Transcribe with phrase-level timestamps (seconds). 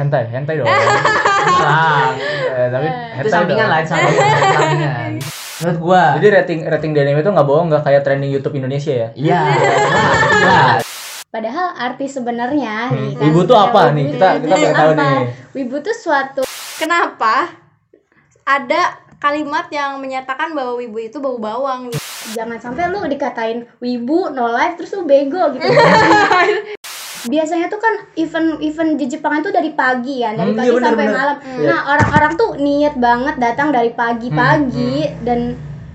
[0.00, 0.66] hentai, hentai dong.
[1.60, 2.14] Serang.
[2.56, 5.12] Eh, tapi Itu hentai sampingan lain sampingan.
[5.60, 6.02] Menurut gua.
[6.16, 9.08] Jadi rating rating di anime itu nggak bohong, nggak kayak trending YouTube Indonesia ya.
[9.12, 9.40] Iya.
[10.40, 10.82] jelas.
[11.34, 14.18] Padahal arti sebenarnya nih kan, Wibu tuh apa nih?
[14.18, 15.18] Kita kita pengen tahu nih.
[15.54, 16.42] Wibu tuh suatu
[16.80, 17.54] Kenapa
[18.42, 22.00] ada kalimat yang menyatakan bahwa wibu itu bau bawang gitu.
[22.32, 25.68] jangan sampai lu dikatain wibu no life terus lu bego gitu.
[27.22, 30.80] Biasanya tuh kan event event di Jepang itu dari pagi ya, dari Hmm, pagi iya
[30.80, 31.16] sampai benar.
[31.16, 31.36] malam.
[31.42, 31.66] Iya.
[31.66, 35.40] Nah, orang-orang tuh niat banget datang dari pagi-pagi Hmm, dan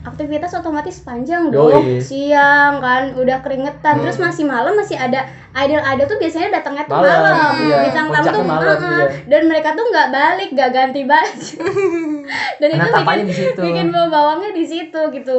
[0.06, 1.56] aktivitas otomatis panjang Yoi.
[1.74, 1.86] dong.
[1.98, 4.04] Siang kan udah keringetan, Hmm.
[4.04, 7.54] terus masih malam masih ada idol-idol tuh biasanya datangnya tuh Malam, malam.
[7.58, 7.78] iya.
[7.90, 9.06] Bintang tamu tuh malam, iya.
[9.26, 11.58] dan mereka tuh nggak balik, nggak ganti baju.
[12.62, 15.38] dan Karena itu bikin bikin bawangnya di situ gitu.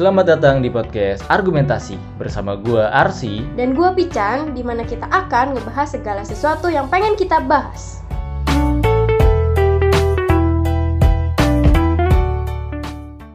[0.00, 3.44] Selamat datang di podcast Argumentasi bersama gua Arsi.
[3.52, 8.00] Dan gua Pican, di mana kita akan ngebahas segala sesuatu yang pengen kita bahas.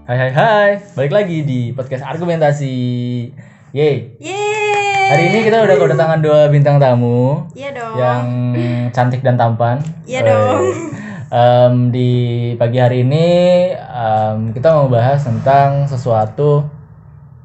[0.09, 2.73] Hai hai hai, balik lagi di podcast Argumentasi.
[3.69, 4.17] Yeay.
[4.17, 5.05] Yeay.
[5.13, 7.93] Hari ini kita udah kedatangan dua bintang tamu Iya dong.
[7.93, 8.25] yang
[8.89, 9.85] cantik dan tampan.
[10.09, 10.65] Iya dong.
[11.35, 12.11] Em, di
[12.55, 13.27] pagi hari ini
[13.75, 16.63] em, kita mau bahas tentang sesuatu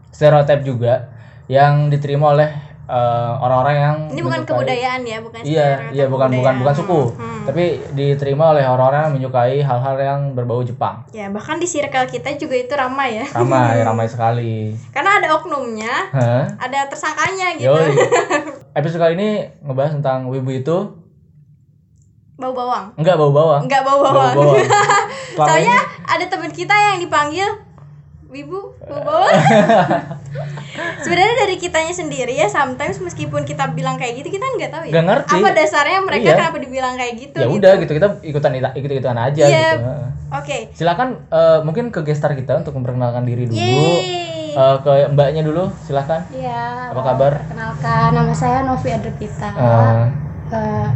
[0.09, 1.11] stereotip juga
[1.47, 2.51] yang diterima oleh
[2.87, 2.97] eh,
[3.37, 6.75] orang-orang yang Ini bukan menyukai- kebudayaan ya, bukan Iya, iya bukan bukan bukan kebudayaan.
[6.77, 7.43] suku, Hmm.
[7.45, 11.07] tapi diterima oleh orang-orang yang menyukai hal-hal yang berbau Jepang.
[11.11, 13.27] Ya, bahkan di circle kita juga itu ramai ya.
[13.33, 14.75] Ramai, ramai sekali.
[14.91, 16.45] Karena ada oknumnya, Hah?
[16.59, 17.71] ada tersangkanya gitu.
[17.71, 17.95] Yoi.
[18.79, 19.31] Episode kali ini
[19.61, 20.79] ngebahas tentang wibu itu
[22.41, 22.85] Bau bawang.
[22.97, 23.61] enggak bau bawang.
[23.63, 24.35] Enggak bau Bau bawang.
[24.35, 24.65] bawang.
[25.31, 27.49] Selama Soalnya ini ada teman kita yang dipanggil
[28.27, 29.35] Wibu, bau bawang.
[31.03, 34.93] Sebenarnya dari kitanya sendiri ya, sometimes meskipun kita bilang kayak gitu, kita nggak tahu ya.
[34.93, 35.35] Nggak ngerti.
[35.35, 36.37] Apa dasarnya mereka Iya.
[36.39, 37.37] kenapa dibilang kayak gitu?
[37.37, 37.59] ya gitu.
[37.59, 39.51] udah gitu kita ikutan ikut ikutan aja Iya.
[39.51, 39.77] gitu.
[39.83, 40.06] Heeh.
[40.33, 40.56] Oke.
[40.73, 43.59] Silakan eh, mungkin ke gestar kita untuk memperkenalkan diri dulu.
[43.59, 44.31] Yeay.
[44.50, 46.23] Eh, ke mbaknya dulu, silakan.
[46.31, 46.91] Iya.
[46.91, 47.33] Apa kabar?
[47.45, 49.50] Perkenalkan, nama saya Novi Adrepita.
[49.50, 50.03] Eh,
[50.50, 50.87] Eh,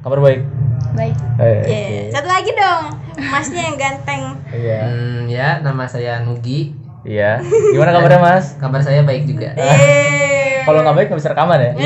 [0.00, 0.42] kabar baik.
[0.92, 1.16] Baik.
[1.40, 2.12] Eh, Yeah.
[2.12, 2.84] Satu lagi dong,
[3.32, 4.22] masnya yang ganteng.
[4.52, 4.78] Iya.
[4.84, 6.76] Hmm, ya, nama saya Nugi.
[7.04, 7.40] Iya.
[7.72, 8.56] Gimana kabarnya, Mas?
[8.56, 9.52] Kabar saya baik juga.
[9.56, 10.64] Yeay.
[10.64, 11.72] Kalau nggak baik nggak bisa rekaman ya?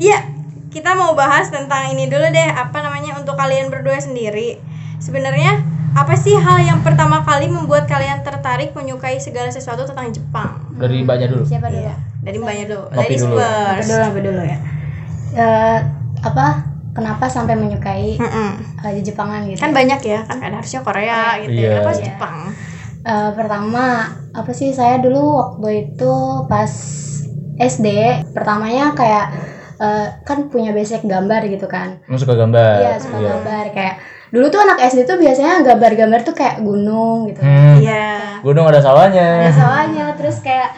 [0.00, 0.16] Iya,
[0.72, 2.48] kita mau bahas tentang ini dulu deh.
[2.56, 4.56] Apa namanya untuk kalian berdua sendiri?
[4.96, 5.60] Sebenarnya
[5.92, 10.56] apa sih hal yang pertama kali membuat kalian tertarik menyukai segala sesuatu tentang Jepang?
[10.80, 11.44] Dari mbaknya dulu.
[11.44, 11.84] Siapa dulu?
[11.84, 11.94] Iya,
[12.24, 12.84] dari mbaknya dulu.
[12.96, 13.36] Ladies dulu.
[13.36, 13.90] Apa first.
[13.92, 14.58] dulu, apa dulu ya?
[15.36, 15.78] Eh,
[16.24, 16.46] apa?
[17.00, 18.50] Kenapa sampai menyukai Mm-mm.
[18.78, 19.56] eh, di Jepangan gitu?
[19.56, 21.56] Kan banyak ya, kan ada harusnya Korea gitu.
[21.56, 21.64] Iya.
[21.64, 21.70] ya.
[21.74, 22.08] Kenapa harus Iya.
[22.12, 22.36] Jepang?
[23.00, 23.84] Eh, pertama,
[24.30, 25.22] apa sih saya dulu
[25.56, 26.12] waktu itu
[26.44, 26.68] pas
[27.56, 27.88] SD,
[28.30, 29.26] pertamanya kayak
[29.78, 32.04] eh, kan punya basic gambar gitu kan?
[32.04, 32.76] Kamu suka gambar?
[32.78, 33.94] Iya suka gambar kayak
[34.28, 37.40] dulu tuh anak SD tuh biasanya gambar-gambar tuh kayak gunung gitu.
[37.40, 38.44] Hmm, Iya.
[38.44, 39.48] gunung ada sawahnya.
[39.48, 40.76] Ada sawahnya, terus kayak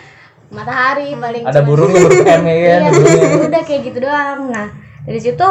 [0.48, 2.80] matahari paling Ada burung huruf M ya kan?
[2.84, 2.90] iya
[3.42, 4.68] udah kayak gitu doang nah
[5.02, 5.46] dari situ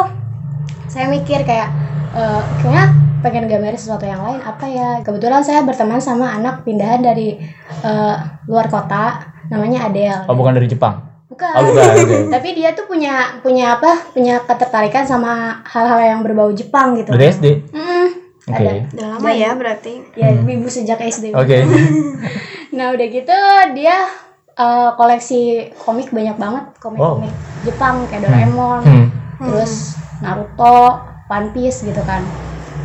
[0.92, 1.72] saya mikir kayak
[2.12, 2.84] eh, kayaknya
[3.22, 7.40] pengen gambarin sesuatu yang lain apa ya kebetulan saya berteman sama anak pindahan dari
[7.80, 8.14] eh,
[8.44, 11.00] luar kota namanya Adele Oh bukan dari Jepang?
[11.24, 12.16] bukan Oh bukan, oke.
[12.28, 17.24] tapi dia tuh punya punya apa punya ketertarikan sama hal-hal yang berbau Jepang gitu Dari
[17.26, 17.46] SD?
[17.72, 18.08] Mm,
[18.44, 18.60] Oke.
[18.60, 19.94] ada Udah lama ya berarti.
[20.12, 21.64] ya ibu sejak SD Oke.
[22.76, 23.38] Nah udah gitu
[23.72, 23.96] dia
[24.52, 25.40] eh, koleksi
[25.74, 27.32] komik banyak banget komik-komik
[27.62, 29.06] Jepang kayak Doraemon, Hmm.
[29.42, 32.22] terus Naruto, One Piece gitu kan.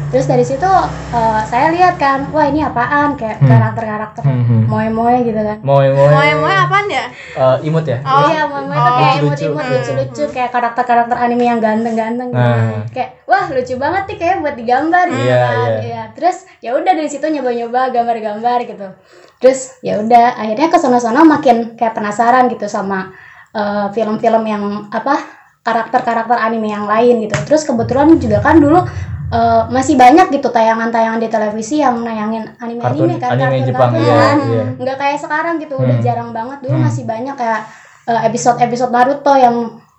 [0.07, 0.63] Terus dari situ
[1.11, 3.47] eh, saya lihat kan, wah ini apaan kayak Hmm.
[3.49, 4.63] karakter-karakter Hmm, hmm.
[4.65, 5.59] moe-moe gitu kan.
[5.59, 6.07] Moe moe.
[6.07, 7.11] Moe moe apaan ya?
[7.33, 7.99] Eh, imut ya?
[8.01, 8.23] Oh.
[8.25, 9.45] iya, moe-moe tuh kayak lucu-lucu.
[9.45, 12.39] imut-imut lucu-lucu kayak karakter-karakter anime yang ganteng-ganteng gitu.
[12.39, 12.87] Nah.
[12.87, 15.51] Kayak wah lucu banget nih kayak buat digambar gitu Iya, kan.
[15.51, 15.79] iya.
[15.83, 16.01] Iya.
[16.15, 18.87] Terus ya udah dari situ nyoba-nyoba gambar-gambar gitu.
[19.37, 23.11] Terus ya udah akhirnya ke sono-sono makin kayak penasaran gitu sama
[23.51, 25.37] eh, film-film yang apa
[25.67, 27.35] karakter-karakter anime yang lain gitu.
[27.43, 28.79] Terus kebetulan juga kan dulu
[29.27, 33.99] eh, masih banyak gitu tayangan-tayangan di televisi yang nayangin anime-anime kan anime kartun- Jepang kartun
[34.01, 34.37] iya, kan.
[34.39, 34.63] iya.
[34.73, 36.05] nggak kayak sekarang gitu udah Hmm.
[36.07, 36.85] jarang banget dulu Hmm.
[36.87, 37.61] masih banyak kayak
[38.07, 39.55] eh, episode-episode Naruto yang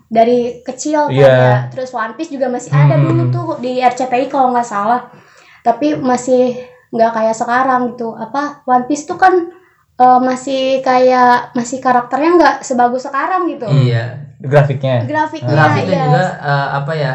[0.08, 1.28] dari kecil kan Iya.
[1.28, 1.56] ya.
[1.68, 3.04] terus One Piece juga masih ada Hmm.
[3.04, 5.12] dulu tuh di RCTI kalau nggak salah
[5.60, 6.56] tapi masih
[6.88, 9.52] nggak kayak sekarang gitu apa One Piece tuh kan
[9.94, 14.24] eh, masih kayak masih karakternya nggak sebagus sekarang gitu Iya.
[14.38, 15.02] Grafiknya.
[15.02, 17.12] grafiknya Grafiknya ya juga eh, apa ya?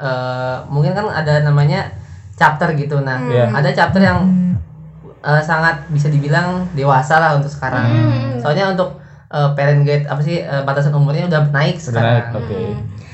[0.00, 1.90] eh, mungkin kan ada namanya
[2.32, 3.02] chapter gitu.
[3.02, 3.52] Nah, Iya.
[3.52, 4.18] ada chapter yang
[5.20, 7.84] eh, sangat bisa dibilang dewasa lah untuk sekarang.
[7.84, 8.40] Hmm.
[8.40, 8.96] Soalnya untuk
[9.28, 12.14] eh, parent guide apa sih eh, batasan umurnya udah naik Udah sekarang.
[12.16, 12.38] naik.
[12.38, 12.58] Oke.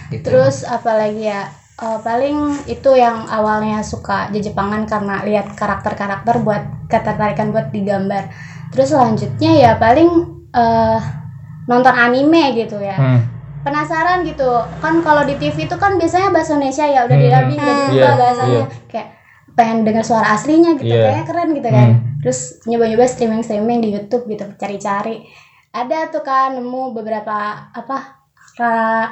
[0.07, 0.23] Gitu.
[0.23, 2.37] Terus apalagi ya eh, paling
[2.67, 8.31] itu yang awalnya suka Jepangan karena lihat karakter-karakter buat ketertarikan buat digambar.
[8.71, 10.09] Terus selanjutnya ya paling
[10.53, 10.99] eh,
[11.67, 12.95] nonton anime gitu ya.
[12.95, 13.21] Hmm.
[13.67, 14.47] Penasaran gitu.
[14.79, 17.25] Kan kalau di TV itu kan biasanya bahasa Indonesia ya udah Hmm.
[17.25, 18.67] didubbing udah diubah Iya, bahasanya iya.
[18.87, 19.09] kayak
[19.53, 21.11] pengen dengar suara aslinya gitu Iya.
[21.11, 21.89] kayak keren gitu kan.
[21.91, 22.01] Hmm.
[22.19, 25.27] Terus nyoba-nyoba streaming-streaming di YouTube gitu, cari-cari.
[25.71, 27.37] Ada tuh kan nemu beberapa
[27.69, 27.99] apa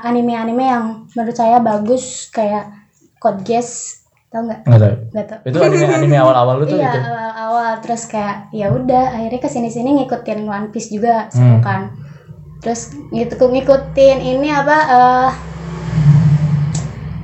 [0.02, 2.70] anime-anime yang menurut saya bagus kayak
[3.18, 4.94] Code Geass tau nggak Nggak tahu.
[5.12, 7.00] nggak tau Itu anime anime awal-awal lu tuh iya itu.
[7.02, 11.62] awal-awal terus kayak ya udah akhirnya ke sini sini ngikutin One Piece juga seru Hmm.
[11.62, 11.80] kan
[12.64, 15.30] terus gitu ngikutin ini apa eh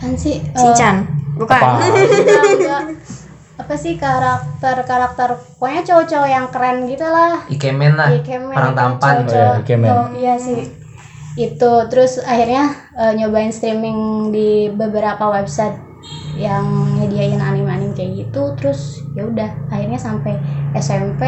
[0.00, 1.08] kan sih Shinchan.
[1.40, 1.56] Bukan.
[1.56, 1.80] Apa?
[2.20, 2.82] enggak, enggak.
[3.60, 5.28] apa sih karakter karakter
[5.60, 8.08] pokoknya cowok-cowok yang keren gitu lah Ikemen lah.
[8.12, 9.12] Ikemen orang itu tampan.
[9.24, 9.40] cowok-cowok.
[9.40, 9.88] Oh iya, Ikemen.
[9.88, 10.60] Oh, iya sih
[11.38, 15.78] itu terus akhirnya eh, nyobain streaming di beberapa website
[16.34, 20.40] yang nyediain anime-anime kayak gitu terus ya udah akhirnya sampai
[20.72, 21.22] SMP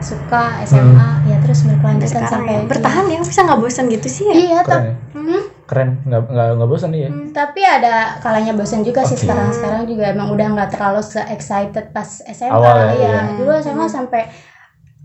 [0.00, 2.68] suka SMA ya terus berkelanjutan sampai ya.
[2.68, 4.34] bertahan ya bisa nggak bosan gitu sih ya?
[4.34, 5.40] iya tapi ya?
[5.70, 6.02] Keren.
[6.02, 7.10] Nggak nggak nggak bosan nih ya.
[7.30, 9.22] tapi ada kalanya bosan juga sih Oke.
[9.28, 13.20] sekarang sekarang juga emang udah nggak terlalu se excited pas SMA Awal ya, ya iya.
[13.38, 14.26] dulu SMA sampai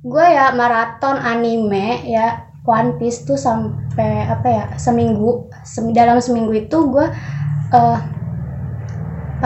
[0.05, 6.53] gue ya maraton anime ya One Piece tuh sampai apa ya seminggu Sem- dalam seminggu
[6.53, 7.05] itu gue
[7.73, 7.97] eh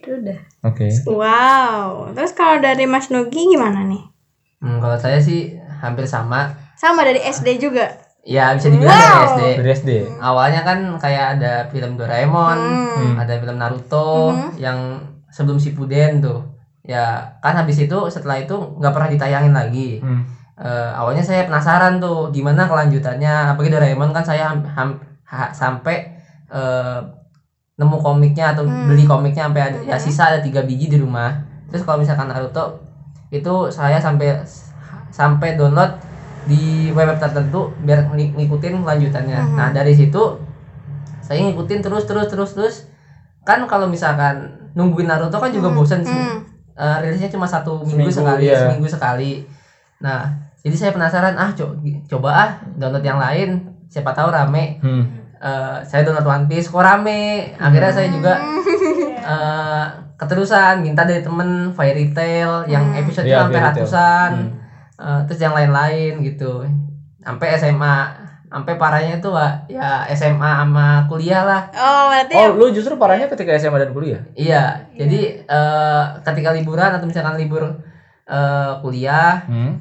[0.09, 0.91] udah Oke.
[1.07, 2.11] Wow.
[2.11, 4.03] Terus kalau dari Mas Nugi gimana nih?
[4.59, 6.51] Hmm, kalau saya sih hampir sama.
[6.75, 7.87] Sama dari SD juga.
[8.21, 8.99] Ya bisa dibilang Wow.
[8.99, 9.43] dari SD.
[9.57, 9.91] Dari SD.
[10.19, 13.15] Awalnya kan kayak ada film Doraemon, Hmm.
[13.17, 14.99] ada film Naruto yang
[15.29, 16.43] sebelum Shippuden tuh.
[16.83, 17.05] Ya
[17.39, 19.99] kan habis itu setelah itu nggak pernah ditayangin lagi.
[19.99, 20.27] Hmm.
[20.57, 23.53] Eh, awalnya saya penasaran tuh gimana kelanjutannya.
[23.53, 26.17] Apalagi Doraemon kan saya ham- ham- ha- sampai
[26.47, 26.99] eh,
[27.77, 31.33] nemu komiknya atau beli komiknya sampai ada ya sisa ada tiga biji di rumah.
[31.69, 32.81] Terus kalau misalkan Naruto
[33.29, 34.41] itu saya sampai
[35.11, 35.93] sampai download
[36.47, 39.41] di web tertentu biar ng- ngikutin kelanjutannya.
[39.55, 40.41] Nah dari situ
[41.21, 42.75] saya ngikutin terus terus terus terus
[43.43, 46.13] kan kalau misalkan nungguin Naruto kan juga bosen sih.
[46.13, 46.43] Hmm.
[46.73, 48.59] Eh, rilisnya cuma satu minggu, Seminggu, sekali iya.
[48.61, 49.33] seminggu sekali
[49.97, 50.29] nah
[50.61, 51.73] jadi saya penasaran ah co-
[52.05, 55.26] coba ah download yang lain siapa tahu rame Hmm.
[55.47, 57.55] Eh, saya download One Piece kok rame?
[57.55, 58.35] Akhirnya saya juga
[59.23, 59.85] eh,
[60.17, 64.31] keterusan minta dari temen Fairy Tail yang episode Iya, sampai ratusan.
[64.35, 64.51] Hmm.
[64.97, 66.67] Eh, terus yang lain-lain gitu.
[67.23, 67.97] Sampai SMA
[68.47, 71.63] sampai parahnya itu Wak, ya SMA sama kuliah lah.
[71.75, 74.23] Oh, berarti Oh, lu justru parahnya ketika SMA dan kuliah.
[74.33, 77.63] Iya, jadi eh, ketika liburan atau misalkan libur
[78.25, 79.79] eh, kuliah, Hmm.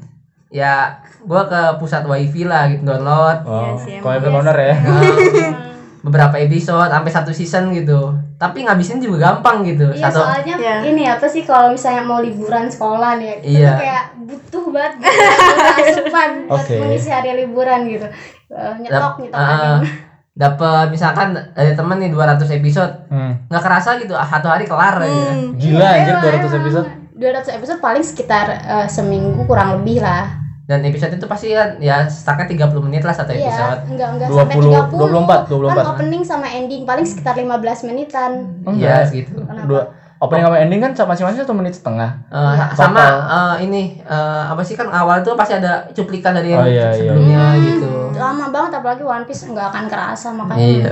[0.48, 4.74] Ya gua ke pusat wifi lah gitu download Oh, sih, kalau emang bener ya.
[4.74, 5.52] eh,
[6.06, 8.14] beberapa episode sampai satu season gitu.
[8.36, 9.90] Tapi ngabisin juga gampang gitu.
[9.90, 10.75] Iya satu soalnya Iya.
[10.86, 13.68] ini apa sih kalau misalnya mau liburan sekolah nih itu Iya.
[13.68, 16.75] tuh kayak butuh banget butuh asupan buat Oke.
[16.78, 18.06] mengisi hari liburan gitu
[18.46, 19.88] Eh, nyetok dap- nyetok eh, anime.
[20.32, 23.34] dapat misalkan ada temen nih 200 episode, Hmm.
[23.48, 25.10] nggak kerasa gitu ah, satu hari kelar aja.
[25.32, 25.56] Hmm.
[25.56, 26.88] Gila anjir 200 episode.
[27.15, 32.03] 200 episode paling sekitar eh, seminggu kurang lebih lah Dan episode itu pasti kan ya
[32.05, 33.79] startnya 30 menit lah satu Iya, episode.
[33.86, 34.98] enggak enggak 20, sampai 30.
[34.98, 35.77] 24, 24.
[35.77, 37.53] Kan opening sama ending paling sekitar 15
[37.86, 38.31] menitan.
[38.62, 39.01] Oh, Iya enggak.
[39.05, 39.38] segitu.
[39.69, 39.81] Dua
[40.17, 42.12] opening sama ending kan sama masing-masing satu menit setengah.
[42.27, 42.65] Eh, Iya.
[42.74, 46.65] sama eh, ini eh, apa sih kan awal tuh pasti ada cuplikan dari Oh, yang
[46.65, 46.93] iya, iya.
[46.98, 47.89] sebelumnya gitu.
[48.12, 50.65] Lama banget apalagi One Piece enggak akan kerasa makanya.
[50.65, 50.91] Iya.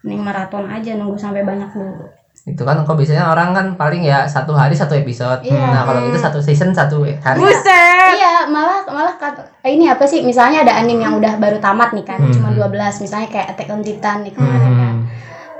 [0.00, 2.08] Mending maraton aja nunggu sampai banyak dulu.
[2.42, 5.46] Itu kan kok biasanya orang kan paling ya satu hari satu episode.
[5.46, 5.62] Iya.
[5.62, 7.38] Nah, kalau itu satu season satu hari.
[7.38, 8.10] Buset.
[8.18, 10.26] Iya, malah malah kata eh, ini apa sih?
[10.26, 13.82] Misalnya ada anime yang udah baru tamat nih kan, cuma 12 misalnya kayak Attack on
[13.86, 14.74] Titan nih kemarin kan.
[14.74, 15.00] Hmm.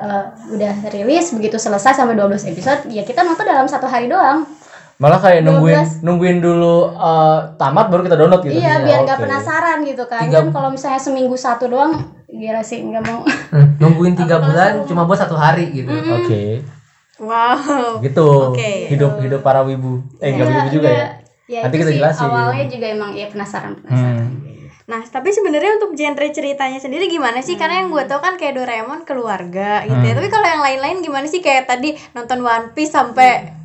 [0.03, 0.25] Eh,
[0.59, 4.43] udah rilis begitu selesai sampai 12 episode, ya kita nonton dalam satu hari doang.
[5.02, 6.06] Malah kayak nungguin 12.
[6.06, 8.54] nungguin dulu eh, tamat baru kita download gitu.
[8.54, 9.25] Iya, Oh, biar nggak oke.
[9.26, 10.23] penasaran gitu kan.
[10.23, 13.26] Tiga- Kan kalau misalnya seminggu satu doang, gila sih nggak mau.
[13.50, 15.90] Hmm, Nungguin tiga bulan cuma buat satu hari gitu.
[15.90, 16.62] Oke.
[17.18, 17.99] Wow.
[18.00, 18.26] Gitu.
[18.49, 18.71] Oke.
[18.88, 20.02] Hidup hidup para wibu.
[20.18, 21.06] Eh enggak wibu juga ya.
[21.49, 22.25] Ya, Nanti kita jelasin.
[22.25, 24.25] Awalnya juga emang ya penasaran penasaran.
[24.25, 24.40] Hmm.
[24.85, 27.54] Nah, tapi sebenarnya untuk genre ceritanya sendiri gimana sih?
[27.54, 30.04] Karena yang gue tau kan kayak Doraemon keluarga gitu Hmm.
[30.04, 30.12] ya.
[30.12, 31.38] Tapi kalau yang lain-lain gimana sih?
[31.38, 33.62] Kayak tadi nonton One Piece sampai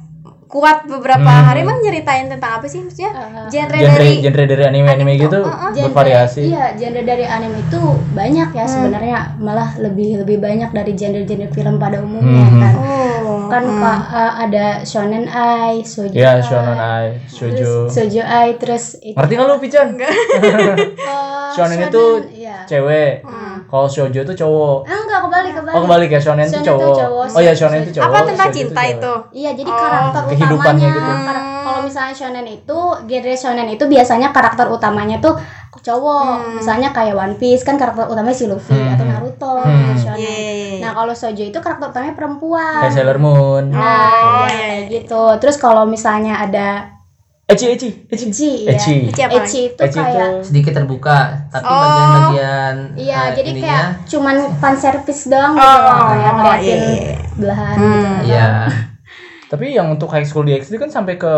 [0.48, 1.46] kuat beberapa Hmm.
[1.46, 3.12] hari emang nyeritain tentang apa sih maksudnya?
[3.12, 5.70] Uh, genre, genre dari genre dari anime anime anime gitu uh-uh.
[5.70, 10.92] genre- bervariasi Iya, genre dari anime itu banyak ya sebenarnya, malah lebih lebih banyak dari
[10.94, 12.60] genre-genre film pada umumnya Hmm.
[12.60, 12.74] kan.
[12.78, 13.48] Oh.
[13.48, 18.50] Kan Kak, uh, ada shonen ai, shoujo ya ai, shonen ai terus shoujo shoujo ai,
[18.56, 20.04] terus itu ngerti nggak lu pican uh,
[21.56, 22.06] shonen itu.
[22.64, 23.58] Cewek Hmm.
[23.68, 25.76] kalau shoujo itu cowok Ah, enggak kebalik kebalik.
[25.76, 28.18] oh kebalik ya shonen itu Shonen itu cowok cowok, oh ya shonen itu cowok apa
[28.24, 29.14] tentang shoujo cinta itu?
[29.36, 30.96] Iya, jadi Oh, karakter kehidupannya utamanya.
[30.96, 31.12] gitu.
[31.68, 35.36] Kalau misalnya shonen itu, genre shonen itu biasanya karakter utamanya tuh
[35.78, 36.56] cowok.
[36.56, 38.94] Misalnya kayak One Piece kan karakter utamanya si Luffy Hmm.
[38.94, 39.92] atau Naruto Hmm.
[39.92, 40.18] gitu shonen.
[40.18, 40.80] Iya, iya, iya.
[40.80, 42.82] Nah, kalau shoujo itu karakter utamanya perempuan.
[42.82, 44.92] kayak Sailor Moon Nah, Oh, iya, iya, kayak iya.
[44.94, 45.24] gitu.
[45.38, 46.97] Terus kalau misalnya ada
[47.48, 48.76] Eci Eci Eci ya.
[48.76, 49.40] Eci Ecchi apa?
[49.40, 51.80] Ecchi itu Eci itu kayak sedikit terbuka tapi Oh.
[51.80, 56.68] bagian-bagian Iya, eh, jadi ininya, kayak cuman fan service doang gitu Oh, loh, kayak ngeliatin
[56.68, 57.16] iya, iya.
[57.34, 58.12] belahan Hmm, gitu.
[58.28, 58.48] iya
[59.52, 61.34] tapi yang untuk High School DxD kan sampai ke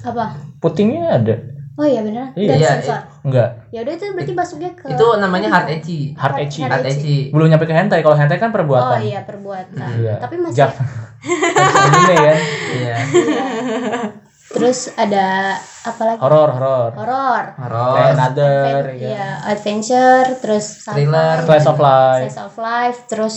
[0.00, 0.32] Apa?
[0.58, 1.36] putingnya ada
[1.76, 2.32] Oh iya beneran?
[2.34, 2.44] Iya.
[2.46, 3.00] Dan Iya, sensor.
[3.22, 7.16] enggak Ya udah itu berarti masuknya ke itu namanya hard ecchi hard ecchi Hard ecchi
[7.30, 9.76] belum nyampe ke hentai kalau hentai kan Oh perbuatan iya perbuatan.
[9.76, 10.14] Iya.
[10.18, 10.72] Tapi masih Jap.
[11.84, 12.36] anime kan
[12.74, 12.96] iya
[14.50, 16.18] terus ada apa lagi?
[16.18, 17.44] horor horor Horor.
[17.56, 21.38] horor another Adven- ya Iya, adventure, terus Thriller.
[21.40, 23.36] slice of life slice of life, terus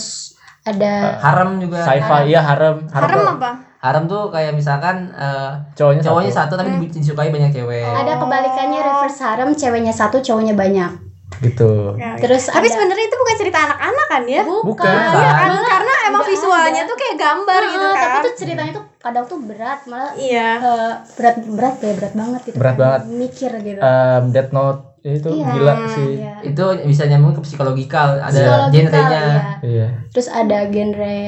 [0.64, 3.50] ada harem juga sci-fi ya harem Harem apa?
[3.78, 8.80] harem tuh kayak misalkan eh, cowoknya cowoknya satu satu tapi disukai banyak cewek ada kebalikannya
[8.80, 11.13] reverse harem, ceweknya satu, cowoknya banyak.
[11.40, 14.42] Gitu Ya, Terus Tapi ada- sebenarnya itu bukan cerita anak-anak kan ya?
[14.42, 15.48] bukan Iya kan?
[15.48, 16.90] Malah Karena emang visualnya ada.
[16.90, 18.02] tuh kayak gambar gitu Ah, kan.
[18.04, 20.48] Tapi tuh ceritanya tuh kadang tuh berat, malah Iya.
[20.58, 22.56] eh, berat berat ya berat banget gitu.
[22.56, 22.80] Berat kan.
[22.80, 23.00] banget.
[23.10, 23.78] Mikir gitu.
[23.78, 26.34] um, Death Note itu Iya, gila sih iya.
[26.42, 29.36] itu bisa nyambung ke psikologikal ada Psikologikal, genrenya iya.
[29.60, 31.18] iya Terus ada genre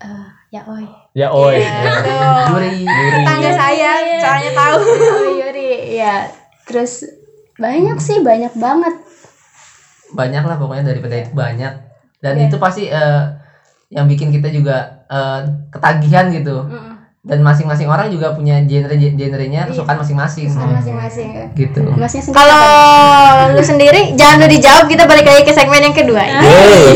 [0.00, 0.88] eh, ya oi.
[1.12, 2.00] ya oi Tuh.
[2.50, 4.78] Yuri Tetangga saya, caranya tahu.
[5.20, 6.32] Oh Yuri, ya.
[6.64, 7.04] Terus
[7.56, 8.94] banyak sih, banyak banget.
[10.12, 11.72] Banyak lah pokoknya daripada itu banyak
[12.18, 12.46] dan Iya.
[12.46, 13.22] itu pasti eh,
[13.88, 14.76] yang bikin kita juga
[15.06, 16.94] eh, ketagihan gitu Mm-mm.
[17.22, 21.30] dan masing-masing orang juga punya genre genrenya kesukaan masing-masing Kan masing-masing.
[21.54, 21.80] gitu.
[22.30, 22.62] Kalau
[23.50, 26.22] lu sendiri jangan lu dijawab, kita balik lagi ke segmen yang kedua.
[26.22, 26.94] Yeay.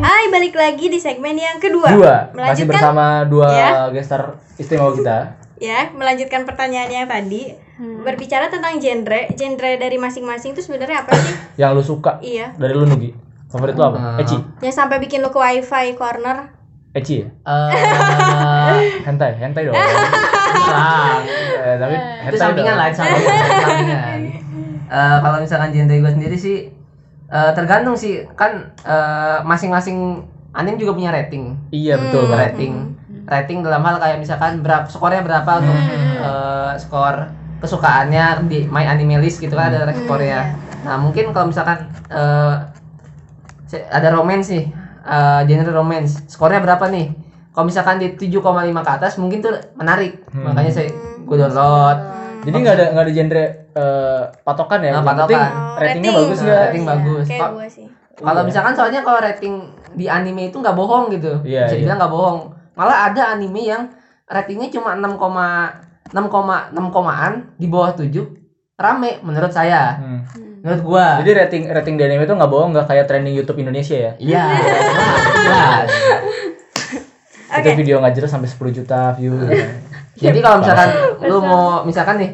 [0.00, 1.88] Hai, balik lagi di segmen yang kedua.
[1.90, 3.70] dua masih Melanjutkan bersama dua Ya.
[3.90, 4.22] gestar
[4.56, 5.18] istimewa kita
[5.66, 7.56] ya, melanjutkan pertanyaan yang tadi.
[7.74, 11.34] Berbicara tentang genre, genre dari masing-masing itu sebenarnya apa sih?
[11.56, 12.54] yang lu suka iya.
[12.54, 13.10] dari lu Nugi
[13.46, 14.20] favorit lu apa Hmm.
[14.20, 16.54] Eci Yang sampai bikin lu ke wifi corner.
[16.92, 19.74] Eci ya Eh, hentai hentai dong
[20.60, 21.20] kurang.
[21.26, 22.78] Eh, tapi itu hentai sampingan dong.
[22.78, 24.18] lah itu sampingan, itu sampingan.
[24.86, 26.56] Eh, kalau misalkan genre gue sendiri sih
[27.26, 32.38] eh, tergantung sih kan eh, masing-masing anime juga punya rating iya betul Hmm.
[32.38, 32.72] rating
[33.24, 35.78] rating dalam hal kayak misalkan berapa skornya berapa untuk
[36.18, 37.16] eh, skor
[37.58, 40.52] kesukaannya di My Anime List gitu kan ada skornya.
[40.82, 42.54] Nah mungkin kalau misalkan eh,
[43.66, 44.64] se- ada romance nih
[45.02, 47.06] eh, genre romance skornya berapa nih?
[47.50, 48.42] Kalau misalkan di 7,5
[48.76, 50.44] ke atas mungkin tuh menarik Hmm.
[50.44, 50.90] makanya saya
[51.20, 51.98] gue download.
[52.42, 55.50] jadi nggak ada nggak ada genre eh, patokan ya Nah, yang penting patokan.
[55.74, 56.14] ratingnya Rating.
[56.20, 57.24] bagus Nah, nggak rating bagus.
[57.24, 57.86] Kayak Kok- gue sih.
[58.14, 59.54] Kalau misalkan soalnya kalau rating
[59.92, 61.32] di anime itu nggak bohong gitu.
[61.42, 61.80] Iya, Bisa iya.
[61.80, 62.38] dibilang nggak bohong.
[62.74, 63.82] Malah ada anime yang
[64.26, 65.18] ratingnya cuma 6,
[66.10, 68.10] 6, 6 komaan di bawah 7
[68.74, 69.98] rame menurut saya.
[69.98, 70.20] Hmm.
[70.64, 71.20] Menurut gua.
[71.20, 74.44] jadi rating rating di anime itu nggak bohong nggak kayak trending YouTube Indonesia ya Iya,
[75.44, 75.88] jelas.
[77.54, 79.36] itu video nggak jelas sampai 10 juta view
[80.14, 80.88] Jadi kalau misalkan
[81.26, 82.30] lu mau misalkan nih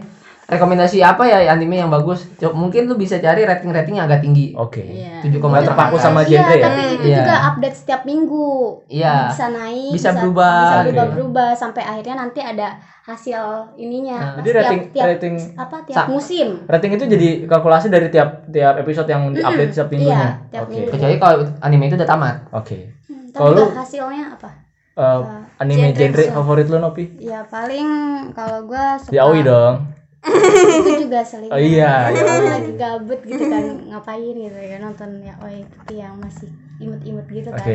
[0.51, 2.27] rekomendasi apa ya anime yang bagus?
[2.35, 4.51] Coba mungkin lu bisa cari rating-rating yang agak tinggi.
[4.53, 5.23] oke Iya.
[5.23, 7.19] 7,5 Nggak terpaku sama Iya, genre ya tapi itu Iya.
[7.19, 8.49] juga update setiap minggu.
[8.87, 9.15] Iya.
[9.29, 10.85] Bisa naik, Bisa berubah, bisa gitu.
[10.91, 12.69] berubah-berubah sampai akhirnya nanti ada
[13.01, 13.43] hasil
[13.77, 14.19] ininya.
[14.19, 16.49] Nah, jadi Tiap- rating tiap, rating apa tiap Sa- musim.
[16.65, 20.73] rating itu jadi kalkulasi dari tiap tiap episode yang diupdate setiap minggunya Iya, tiap oke
[20.73, 20.91] minggu.
[20.91, 22.37] Kecuali kalau anime itu udah tamat.
[22.51, 22.77] oke
[23.07, 24.51] Hmm, Kalau hasilnya apa?
[24.93, 25.21] Eh,
[25.57, 27.89] anime genre genre favorit lu Nopi Ya paling
[28.31, 29.87] kalau gua suka Yaoi dong
[30.21, 31.49] itu juga sering.
[31.49, 32.49] Oh iya, yaoi.
[32.49, 36.49] lagi gabut gitu kan ngapain gitu ya nonton yaoi tapi yang masih
[36.81, 37.69] imut-imut gitu oke kan.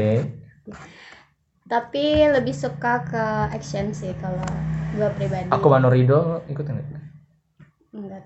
[1.65, 4.45] Tapi lebih suka ke action sih kalau
[4.93, 5.49] gua pribadi.
[5.49, 7.04] aku Manorido ikutin.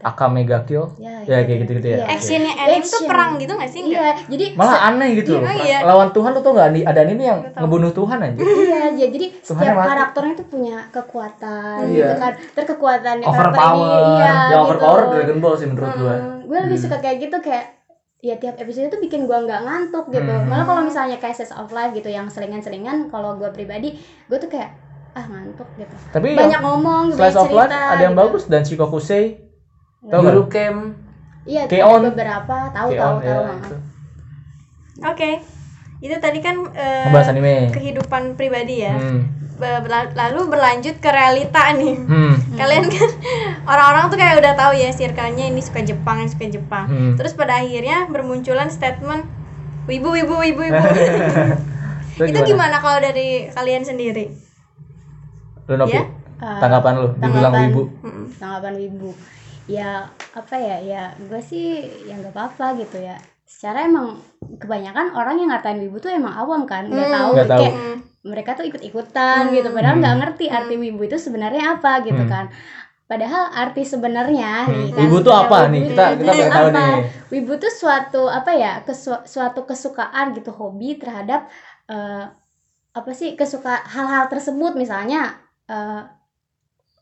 [0.01, 0.85] Aka Mega Kill.
[0.95, 1.45] Ya, Ya, gitu.
[1.45, 1.97] kayak gitu-gitu ya.
[1.97, 2.05] Iya.
[2.09, 3.05] actionnya anime tuh Action.
[3.05, 3.81] perang gitu gak sih?
[3.85, 5.41] Iya, jadi Malah aneh gitu loh.
[5.43, 5.77] Iya, iya.
[5.83, 8.39] Lawan Tuhan lo tau gak ada anime yang ngebunuh Tuhan aja.
[8.39, 9.88] Iya, ya, jadi Tuhannya setiap mati.
[9.88, 11.97] karakternya tuh punya kekuatan Iya.
[11.99, 12.31] gitu kan.
[12.53, 14.01] Terkekuatan Overpower.
[14.15, 15.13] iya, ya overpower gitu.
[15.15, 16.13] Dragon Ball sih menurut gua.
[16.13, 17.65] Hmm, gue lebih suka kayak gitu kayak
[18.19, 20.27] ya tiap episode tuh bikin gua nggak ngantuk gitu.
[20.27, 20.45] Hmm.
[20.45, 23.95] Malah kalau misalnya kayak Slice of Life gitu yang selingan-selingan kalau gua pribadi
[24.25, 24.75] gue tuh kayak
[25.09, 25.95] ah ngantuk gitu.
[26.09, 28.21] Tapi Banyak yang ngomong, Slice banyak of Life ada yang gitu.
[28.21, 29.23] bagus dan Shikokusei.
[29.25, 29.49] Tau
[30.01, 30.20] gak?
[30.22, 30.77] Guru Kem
[31.44, 32.01] Iya, Keon.
[32.06, 33.46] beberapa tahu Keon, tahu ya, tahu.
[33.58, 33.75] itu.
[35.01, 35.32] oke
[36.00, 37.56] itu tadi kan eh, Ngebahas anime.
[37.70, 39.36] kehidupan pribadi ya Hmm.
[39.60, 42.32] Berla- lalu berlanjut ke realita nih Hmm.
[42.56, 43.10] kalian kan
[43.65, 47.12] orang-orang tuh kayak udah tahu ya circle-nya ini suka Jepang ini suka Jepang Hmm.
[47.13, 49.27] terus pada akhirnya bermunculan statement
[49.86, 50.79] wibu wibu wibu wibu
[52.15, 54.32] Itu itu gimana kalau dari kalian sendiri
[55.65, 55.91] Lu Nopi?
[55.94, 56.03] Ya.
[56.58, 57.82] Tanggapan lu dibilang tanggapan- wibu.
[58.00, 58.25] Mm-mm.
[58.34, 59.10] tanggapan wibu
[59.69, 63.13] ya apa ya ya gue sih ya nggak apa-apa gitu ya
[63.45, 64.17] secara emang
[64.55, 67.15] kebanyakan orang yang ngatain wibu tuh emang awam kan nggak Hmm.
[67.15, 67.61] tahu Nggak tahu.
[67.61, 67.75] kayak
[68.21, 72.27] mereka tuh ikut-ikutan gitu padahal nggak ngerti arti wibu itu sebenarnya apa gitu Hmm.
[72.27, 72.45] kan
[73.05, 75.81] padahal arti sebenarnya nih kan Wibu tuh apa wibu nih?
[75.88, 76.77] Kita- kita pengen tahu apa?
[76.77, 76.97] nih.
[77.31, 81.49] wibu tuh suatu apa ya kesu- suatu kesukaan gitu hobi terhadap
[81.88, 82.25] eh,
[82.91, 86.01] apa sih kesuka hal-hal tersebut misalnya eh,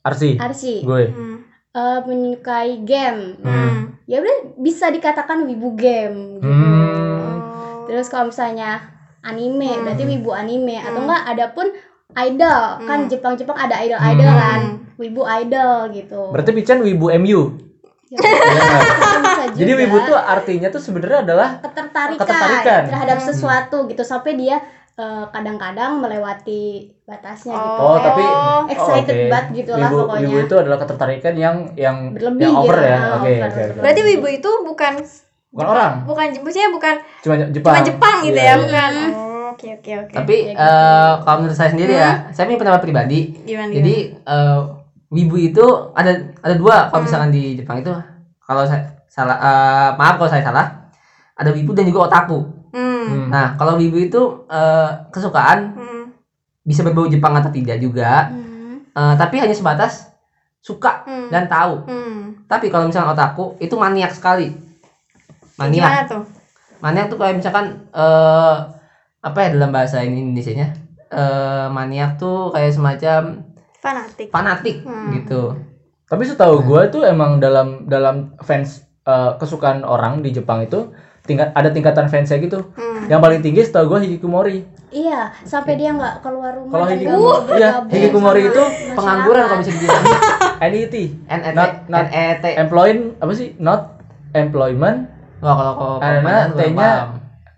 [0.02, 0.36] Arsi.
[0.38, 1.12] Arsi Gue.
[1.12, 1.44] Hmm.
[1.70, 3.98] Eh, menyukai game Hmm.
[4.04, 7.38] ya udah bisa dikatakan wibu game gitu Hmm.
[7.38, 7.86] Oh.
[7.86, 8.82] terus kalau misalnya
[9.20, 9.84] anime Hmm.
[9.84, 11.68] berarti wibu anime atau enggak ada pun
[12.16, 13.10] idol kan Hmm.
[13.10, 14.40] Jepang Jepang ada idol idol Hmm.
[14.40, 14.62] kan
[14.96, 17.42] wibu idol gitu Berarti Pican wibu MU.
[18.08, 18.24] Ya,
[19.20, 22.82] bisa Jadi wibu tuh artinya tuh sebenarnya adalah ketertarikan, ketertarikan.
[22.88, 23.28] terhadap Hmm.
[23.28, 24.64] sesuatu gitu sampai dia
[24.98, 26.64] eh, kadang-kadang melewati
[27.04, 29.30] batasnya gitu Oh, tapi Oh, excited oke.
[29.30, 30.22] banget gitu lah wibu, pokoknya.
[30.24, 32.90] Wibu itu adalah ketertarikan yang yang Berlebih yang over gitu.
[32.90, 32.98] ya.
[33.16, 33.62] Oke, oke.
[33.78, 34.94] berarti wibu itu bukan
[35.48, 37.72] Bukan orang, bukan maksudnya bukan cuma Jepang.
[37.72, 38.58] cuma Jepang gitu Iya, ya iya.
[38.60, 40.68] bukan oh, oke oke oke Tapi Kayak gitu.
[40.68, 43.20] eh, kalau menurut saya sendiri ya, saya punya pendapat pribadi.
[43.44, 44.60] gimana Jadi eh,
[45.08, 47.90] wibu itu ada ada dua kalau misalkan di Jepang itu
[48.40, 50.66] kalau saya salah eh, maaf kalau saya salah
[51.34, 52.57] ada wibu dan juga otaku.
[53.08, 53.16] Hmm.
[53.18, 53.28] Hmm.
[53.32, 56.04] Nah kalau wibu itu eh, kesukaan Hmm.
[56.62, 58.84] bisa berbau Jepang atau tidak juga, Hmm.
[58.86, 60.12] eh, tapi hanya sebatas
[60.60, 61.32] suka Hmm.
[61.32, 61.88] dan tahu.
[61.88, 62.44] Hmm.
[62.46, 64.52] Tapi kalau misalkan otaku itu maniak sekali.
[65.56, 65.90] Maniak.
[65.90, 66.24] gimana tuh
[66.78, 68.56] Maniak tuh kayak misalkan eh
[69.20, 70.68] apa ya dalam bahasa ini Indonesianya?
[71.10, 73.42] Eh maniak tuh kayak semacam
[73.82, 75.10] fanatik fanatik Hmm.
[75.16, 75.56] gitu.
[76.06, 80.92] Tapi setahu gue tuh emang dalam dalam fans eh, kesukaan orang di Jepang itu
[81.28, 82.72] tingkat ada tingkatan fansnya gitu.
[82.74, 83.06] Hmm.
[83.12, 84.64] Yang paling tinggi setahu gue Hikikomori.
[84.88, 86.72] Iya, sampai dia nggak keluar rumah.
[86.72, 88.96] Kalau nggak mau iya, Hikikomori itu masyarakat.
[88.96, 90.04] Pengangguran kalau bisa dibilang.
[90.64, 90.96] NET,
[91.28, 92.44] NET Not- not- NET.
[92.58, 93.54] employment apa sih?
[93.60, 93.82] Not
[94.34, 94.98] employment,
[95.38, 96.92] Wah kalau kalau Karena T-nya.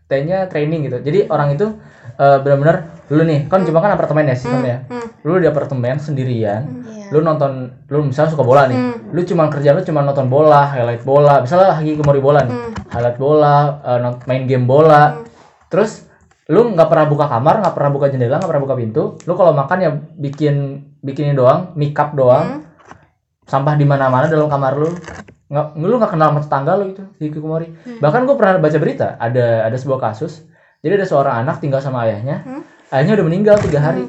[0.10, 0.97] T-nya training gitu.
[1.05, 1.69] Jadi orang itu
[2.17, 4.86] eh, benar-benar lu nih, kan Jepang kan apartemen ya sistemnya.
[4.86, 5.02] Hmm.
[5.22, 7.10] Lu di apartemen sendirian, Iya.
[7.10, 7.52] lu nonton
[7.86, 9.12] lu misalnya suka bola nih Hmm.
[9.12, 12.72] lu cuma kerja lu cuma nonton bola highlight bola misalnya Hikikomori bola nih Hmm.
[12.88, 15.17] highlight bola eh, main game bola
[15.67, 16.06] terus
[16.45, 19.52] lu nggak pernah buka kamar nggak pernah buka jendela nggak pernah buka pintu lu kalau
[19.52, 20.56] makan ya bikin
[21.00, 22.62] bikinin doang make up doang Hmm.
[23.43, 24.93] sampah di mana-mana dalam kamar lu
[25.50, 27.98] nggak lu nggak kenal sama tetangga lu itu Hikikomori Hmm.
[28.00, 30.45] bahkan gue pernah baca berita ada ada sebuah kasus
[30.80, 32.62] jadi ada seorang anak tinggal sama ayahnya Hmm.
[32.89, 34.06] Ayahnya udah meninggal tiga hari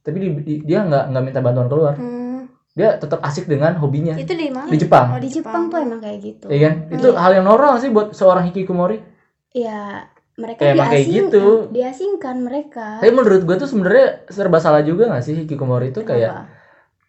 [0.00, 2.48] tapi di- di- dia nggak nggak minta bantuan keluar Hmm.
[2.70, 5.98] dia tetap asik dengan hobinya itu di mana di Jepang Oh, di Jepang tuh emang
[5.98, 6.46] kayak gitu.
[6.46, 6.74] Iya kan?
[6.88, 9.02] Itu hal yang normal sih buat seorang hikikomori.
[9.50, 11.44] Iya, mereka Ya, emang kayak gitu.
[11.68, 13.02] diasingkan mereka.
[13.02, 16.59] Tapi menurut gua tuh sebenarnya serba salah juga gak sih hikikomori itu kayak Kenapa?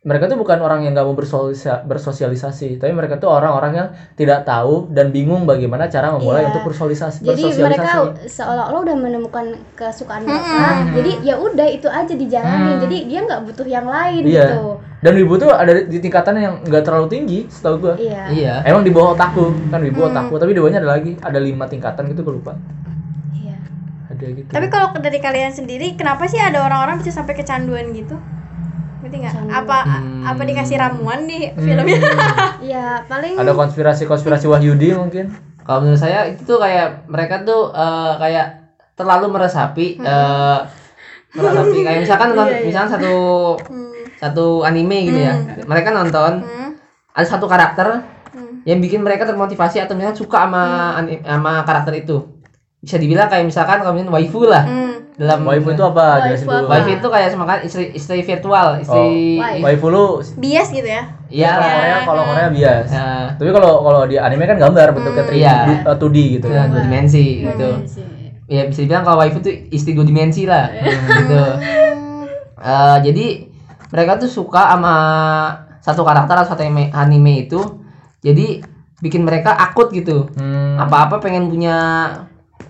[0.01, 1.13] Mereka tuh bukan orang yang gak mau
[1.85, 3.87] bersosialisasi, tapi mereka tuh orang-orang yang
[4.17, 6.49] tidak tahu dan bingung bagaimana cara memulai Iya.
[6.49, 7.21] untuk bersosialisasi.
[7.21, 9.45] Jadi mereka seolah-olah udah menemukan
[9.77, 10.49] kesukaan mereka.
[10.57, 10.97] Hmm.
[10.97, 12.71] Jadi ya udah itu aja dijalani.
[12.73, 12.81] Hmm.
[12.81, 14.41] Jadi dia nggak butuh yang lain Iya.
[14.49, 14.81] gitu.
[15.05, 17.93] Dan wibu tuh ada di tingkatan yang nggak terlalu tinggi, setahu gua.
[17.93, 18.23] Iya.
[18.33, 18.53] Iya.
[18.65, 20.17] Emang di bawah otaku kan wibu Hmm.
[20.17, 22.57] otaku, tapi di bawahnya ada lagi, ada lima tingkatan gitu gue lupa.
[23.37, 23.53] Iya.
[24.09, 24.49] Ada gitu.
[24.49, 28.17] tapi kalau dari kalian sendiri kenapa sih ada orang-orang bisa sampai kecanduan gitu
[29.01, 30.21] ngerti nggak apa Hmm.
[30.23, 31.57] apa dikasih ramuan di Hmm.
[31.57, 31.97] filmnya
[32.71, 35.33] Iya, paling ada konspirasi-konspirasi Wahyudi mungkin.
[35.61, 38.47] Kalau menurut saya itu tuh kayak mereka tuh eh, kayak
[38.93, 40.59] terlalu meresapi eh
[41.31, 42.61] meresapi kayak misalkan Iya, iya.
[42.63, 43.15] misalkan satu
[43.63, 43.89] Hmm.
[44.15, 45.33] satu anime gitu ya.
[45.63, 46.77] Mereka nonton Hmm.
[47.11, 48.61] ada satu karakter Hmm.
[48.63, 50.63] yang bikin mereka termotivasi atau misalnya suka sama
[50.95, 52.21] ani- sama karakter itu.
[52.77, 54.63] Bisa dibilang kayak misalkan kalau misalnya waifu lah.
[54.63, 54.90] Hmm.
[55.13, 56.05] Dalam Waifu itu apa?
[56.23, 56.57] Waifu Jelasin dulu.
[56.61, 56.73] apa?
[56.73, 59.03] Wife itu kayak semakan istri istri virtual, istri
[59.37, 61.51] Oh, waifu lu bias gitu ya Iya.
[61.51, 62.87] kalau Korea kalau Korea bias.
[62.89, 65.55] Nah, Tapi kalau kalau di anime kan gambar bentuknya 3D, Iya.
[65.83, 66.47] eh, 2D gitu.
[66.47, 67.67] nah, dua dimensi gitu.
[67.85, 68.03] Sih.
[68.45, 70.67] Ya bisa dibilang kalau waifu tuh istri dua dimensi lah.
[70.73, 71.41] gitu.
[72.57, 73.25] Eh, jadi
[73.89, 74.95] mereka tuh suka sama
[75.79, 77.59] satu karakter atau satu anime, anime itu.
[78.19, 78.61] Jadi
[78.99, 80.29] bikin mereka akut gitu.
[80.35, 80.77] Hmm.
[80.77, 81.77] Apa-apa pengen punya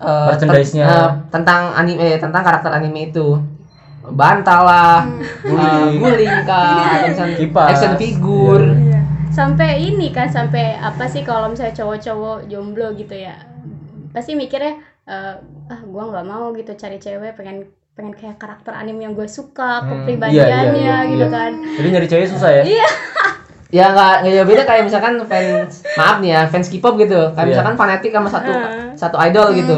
[0.02, 0.84] eh, Merchandise-nya.
[0.84, 3.38] ten- eh, tentang anime tentang karakter anime itu.
[4.02, 5.06] Bantal lah,
[5.40, 7.06] eh, guling kah,
[7.64, 8.66] action figure.
[8.66, 9.00] Iya.
[9.30, 13.38] Sampai ini kan sampai apa sih kalau misalnya cowok-cowok jomblo gitu ya.
[14.10, 15.34] Pasti mikirnya eh,
[15.64, 17.62] ah gua nggak mau gitu cari cewek pengen
[17.92, 21.30] pengen kayak karakter anime yang gue suka, Hmm, kepribadiannya iya, iya, gitu iya.
[21.30, 21.52] kan.
[21.76, 22.62] Jadi nyari cewek susah ya?
[22.64, 22.88] Iya.
[23.70, 27.40] Ya nggak nggak jauh beda kayak misalkan fans maaf nih ya fans K-pop gitu kayak
[27.42, 27.50] Iya.
[27.50, 28.81] misalkan fanatik sama satu Hmm.
[29.02, 29.74] Satu idol gitu.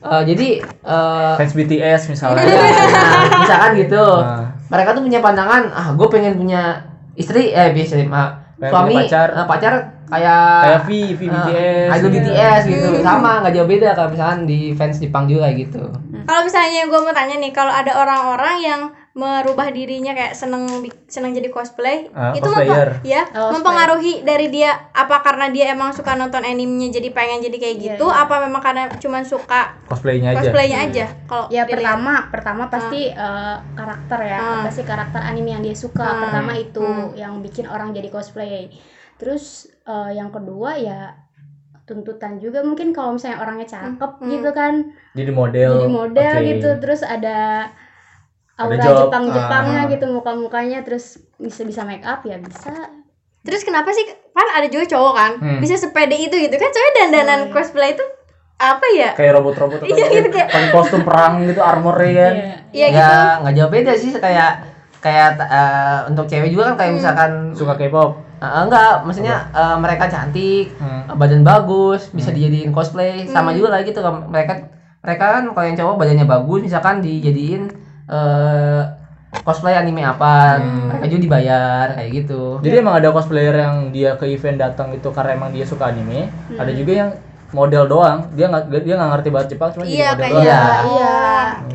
[0.00, 2.40] Eh, jadi eh, Fans BTS misalnya.
[2.94, 4.46] nah, misalkan gitu Nah.
[4.66, 6.78] mereka tuh punya pandangan ah gue pengen punya
[7.12, 9.28] istri eh bisa ma- Pengen suami pacar.
[9.32, 9.72] eh, pacar
[10.06, 11.88] kayak Kayak V, V eh, BTS.
[11.90, 12.16] idol gitu.
[12.24, 15.82] BTS gitu sama nggak jauh beda kalau misalkan di fans Jepang juga kayak gitu
[16.22, 18.80] kalau misalnya gue mau tanya nih kalau ada orang-orang yang
[19.12, 20.70] merubah dirinya kayak seneng
[21.04, 22.94] seneng jadi cosplay Ah, itu cosplayer.
[22.94, 27.42] mempa- ya Oh, mempengaruhi dari dia apa karena dia emang suka nonton animenya jadi pengen
[27.42, 28.22] jadi kayak Iya, gitu iya.
[28.22, 30.38] apa memang karena cuman suka Cosplaynya aja.
[30.40, 31.74] cosplaynya aja kalau Ya dilihat?
[31.74, 34.62] pertama pertama pasti eh, karakter ya, Hmm.
[34.62, 36.06] pasti karakter anime yang dia suka.
[36.06, 36.20] Hmm.
[36.22, 37.10] Pertama itu Hmm.
[37.12, 38.70] yang bikin orang jadi cosplay.
[39.16, 41.18] Terus eh, yang kedua ya
[41.82, 44.30] tuntutan juga mungkin kalau misalnya orangnya cakep Hmm.
[44.30, 44.74] gitu kan.
[45.10, 45.70] Jadi model.
[45.74, 46.46] jadi model Oke.
[46.48, 47.66] gitu terus ada
[48.60, 49.88] aura job, Jepang Jepangnya ah.
[49.88, 51.04] gitu muka mukanya terus
[51.36, 52.72] bisa bisa make up ya bisa
[53.40, 55.58] terus kenapa sih kan ada juga cowok kan Hmm.
[55.58, 57.52] bisa sepede itu gitu kan soalnya dandanan Hmm.
[57.52, 58.04] cosplay itu
[58.54, 62.34] apa ya Kayak robot-robot atau Iya, gitu, kayak- pakai kostum perang gitu armor ya kan.
[62.36, 62.54] Iya.
[62.70, 64.52] Iya gitu ya nggak jauh beda sih kayak
[65.00, 68.20] kayak eh, untuk cewek juga kan kayak misalkan Suka K-pop.
[68.36, 71.08] Eh, enggak, maksudnya eh, mereka cantik, Hmm.
[71.14, 74.28] badan bagus, bisa dijadiin cosplay, sama juga lah gitu kan.
[74.28, 74.68] mereka
[75.00, 77.72] mereka kan kalau yang cowok badannya bagus, misalkan dijadiin
[78.10, 78.82] eh,
[79.40, 82.58] cosplay anime apa, mereka juga dibayar kayak gitu.
[82.60, 86.26] Jadi emang ada cosplayer yang dia ke event datang itu karena emang dia suka anime.
[86.52, 87.10] Ada juga yang
[87.50, 88.18] model doang.
[88.34, 90.44] Dia nggak dia nggak ngerti banget Jepang cuma Iya, jadi model kayak doang.
[90.44, 90.60] Iya.
[90.84, 91.16] iya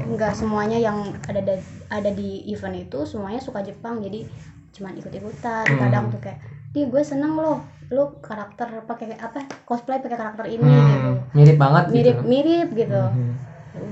[0.06, 4.24] nggak semuanya yang ada da- ada di event itu semuanya suka Jepang jadi
[4.72, 5.80] cuman ikut-ikutan Hmm.
[5.82, 10.64] kadang tuh kayak di gue seneng loh lu karakter pakai apa cosplay pakai karakter ini
[10.64, 10.84] Hmm.
[10.86, 12.28] gitu Mirip banget mirip gitu.
[12.28, 13.34] mirip gitu Hmm.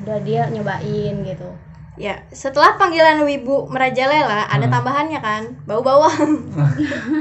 [0.03, 1.49] udah dia nyobain gitu
[1.95, 4.73] ya setelah panggilan wibu merajalela ada Hmm.
[4.73, 5.43] tambahannya kan?
[5.63, 6.49] Bau bawang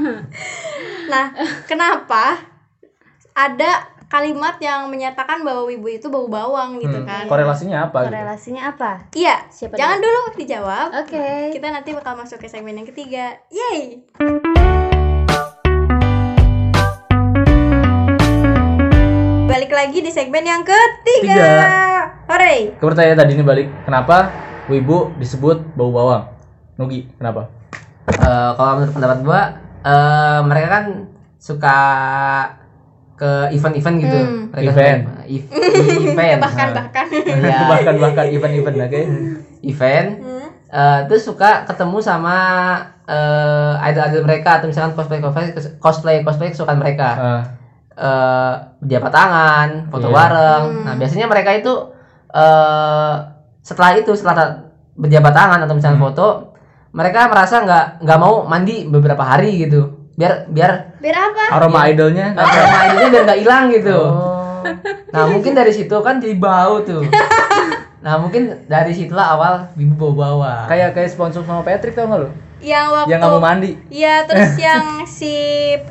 [1.11, 1.29] nah
[1.65, 2.41] kenapa
[3.33, 3.71] ada
[4.07, 7.05] kalimat yang menyatakan bahwa wibu itu bau bawang gitu Hmm.
[7.05, 7.23] kan?
[7.25, 7.97] Korelasinya apa?
[8.01, 8.09] gitu?
[8.09, 8.91] korelasinya apa?
[9.11, 10.21] Iya Siapa jangan dulu?
[10.35, 10.87] dijawab.
[11.01, 11.49] Oke.
[11.51, 13.41] Kita nanti bakal masuk ke segmen yang ketiga.
[13.49, 14.05] Yay!
[19.45, 21.37] Balik lagi di segmen yang ketiga.
[21.37, 21.61] Tiga.
[22.25, 24.31] hore Ke pertanyaan tadi ini balik, kenapa
[24.65, 26.23] wibu disebut bau bawang?
[26.75, 27.51] Nugi, kenapa?
[28.09, 29.41] Eh, kalau menurut pendapat gua,
[29.81, 30.85] eh, mereka kan
[31.37, 31.77] suka
[33.13, 34.17] ke event-event gitu.
[34.17, 34.41] Hmm.
[34.49, 35.01] Mereka Event.
[35.03, 35.49] suka- ev-
[36.09, 36.39] event.
[36.41, 37.57] bahkan Nah, bahkan Iya.
[37.71, 39.01] bahkan bahkan event-event oke.
[39.61, 40.09] event.
[40.19, 40.47] Hmm.
[40.67, 42.37] Eh, terus suka ketemu sama
[43.03, 47.09] eh, idol-idol mereka atau misalkan cosplay cosplay cosplay cosplay kesukaan mereka.
[47.13, 47.41] Ah,
[47.93, 50.15] eh jabat tangan, foto Iya.
[50.15, 50.63] bareng.
[50.65, 50.83] Hmm.
[50.83, 51.73] Nah, biasanya mereka itu
[52.33, 53.13] eh
[53.63, 56.07] setelah itu setelah berjabat tangan atau misalnya Hmm.
[56.11, 56.27] foto,
[56.93, 60.11] mereka merasa nggak nggak mau mandi beberapa hari gitu.
[60.13, 63.97] Biar biar biar apa aroma idolnya aroma idolnya biar nggak hilang gitu.
[63.97, 64.61] Oh.
[65.09, 67.01] Nah, mungkin dari situ kan jadi bau tuh.
[68.03, 70.67] Nah, mungkin dari situlah awal bibu bau bawah.
[70.67, 72.29] Kayak kayak sponsor sama Patrick tau gak lo?
[72.63, 73.71] Yang waktu Yang nggak mau mandi.
[73.87, 75.33] Iya, terus yang si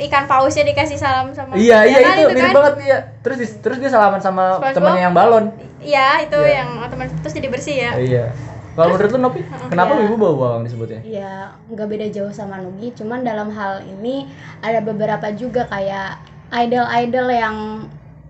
[0.03, 2.55] ikan pausnya dikasih salam sama Iya iya kan, itu mirip kan?
[2.57, 2.99] banget iya.
[3.21, 4.75] Terus terus dia salaman sama SpongeBob?
[4.75, 5.45] temennya yang balon.
[5.79, 6.55] Iya, itu Iya.
[6.59, 7.93] yang otomatis terus jadi bersih ya.
[7.95, 8.25] Iya.
[8.73, 10.01] Kalau menurut lu Nopi, kenapa Iya.
[10.03, 11.05] wibu bau bawang disebutnya?
[11.05, 11.33] ya
[11.69, 14.25] nggak beda jauh sama Nugi cuman dalam hal ini
[14.59, 16.17] ada beberapa juga kayak
[16.51, 17.57] idol-idol yang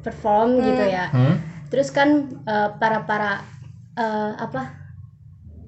[0.00, 1.38] perform gitu ya Hmm?
[1.68, 2.09] terus kan
[2.42, 3.46] eh, para para
[3.94, 4.74] eh, apa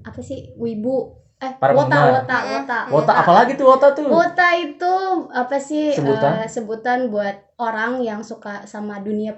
[0.02, 2.12] apa sih wibu eh Para wota penggemar.
[2.16, 4.06] wota wota Wota apalagi tuh wota tuh?
[4.06, 4.94] wota itu
[5.30, 6.32] apa sih eh, Sebutan?
[6.46, 9.36] sebutan buat orang yang suka sama dunia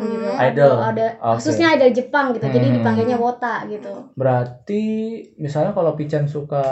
[0.00, 0.40] gitu Hmm.
[0.40, 0.70] Idol.
[0.70, 1.34] Atau ada Oke.
[1.38, 2.76] khususnya idol Jepang gitu jadi Hmm.
[2.78, 4.82] dipanggilnya wota gitu Berarti
[5.36, 6.64] misalnya kalau Pican suka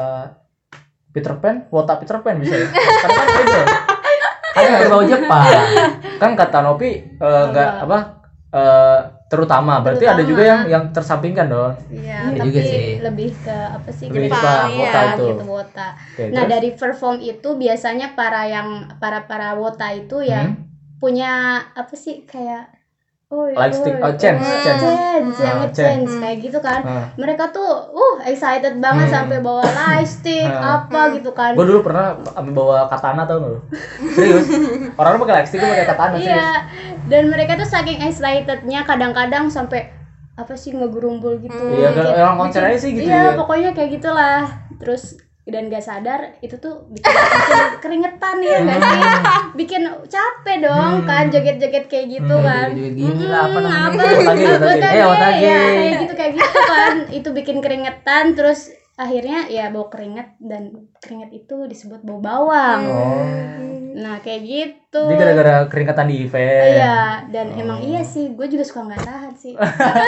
[1.08, 2.68] Peter Pan, wota Peter Pan bisa ya?
[2.72, 3.64] Karena kan idol.
[4.52, 5.44] Kan berbau Jepang.
[6.20, 7.98] Kan kata Nopi eh, nggak apa?
[8.50, 8.98] eh,
[9.32, 12.84] terutama berarti ada juga yang yang tersampingkan dong Iya, Iya tapi juga sih.
[13.00, 14.36] lebih ke apa sih Lebih ke
[14.78, 15.24] wota iya, itu.
[15.32, 15.88] gitu wota.
[15.96, 16.50] Oke, Nah, terus?
[16.52, 18.68] dari perform itu biasanya para yang
[19.00, 20.54] para para wota itu ya Hmm?
[21.00, 21.32] punya
[21.74, 22.62] apa sih kayak
[23.32, 24.82] oh Like stick- oh, chance, oh, chance.
[24.82, 26.80] chance, yang Ah, nge-chance kayak gitu kan.
[26.82, 27.04] Ah.
[27.14, 29.16] Mereka tuh uh excited banget Hmm.
[29.18, 30.84] sampai bawa lightstick Ah.
[30.84, 31.52] apa gitu kan.
[31.52, 32.12] gue dulu pernah
[32.46, 33.60] bawa katana tau gak lu
[34.14, 34.46] serius
[34.94, 36.48] orang-orang pakai lightstick gue pakai katana Iya.
[37.02, 39.88] Dan mereka tuh saking excitednya kadang-kadang sampai
[40.32, 41.56] apa sih ngegerumbul gitu.
[41.72, 43.34] Iya, kayak orang konser aja sih gitu Iya, ya.
[43.34, 44.44] pokoknya kayak gitulah.
[44.76, 49.00] Terus dan gak sadar itu tuh bikin, bikin keringetan ya gak sih?
[49.58, 52.66] Bikin capek dong kan joget-joget kayak gitu Hmm, kan.
[52.70, 53.80] joget-joget gini lah, apa namanya?
[53.84, 54.00] apa?
[54.00, 54.46] Otage, otage.
[54.56, 55.42] Otage, Eh, otage.
[55.42, 56.94] ya, kayak gitu kayak gitu kan.
[57.10, 58.60] itu bikin keringetan terus
[58.94, 60.62] akhirnya ya bau keringet dan
[60.96, 62.80] keringet itu disebut bau bawang.
[62.84, 63.26] oh
[63.92, 65.04] Nah, kayak gitu.
[65.04, 66.96] jadi gara-gara keringetan di event Iya,
[67.28, 67.60] dan Oh.
[67.60, 69.52] emang iya sih, gue juga suka nggak tahan sih.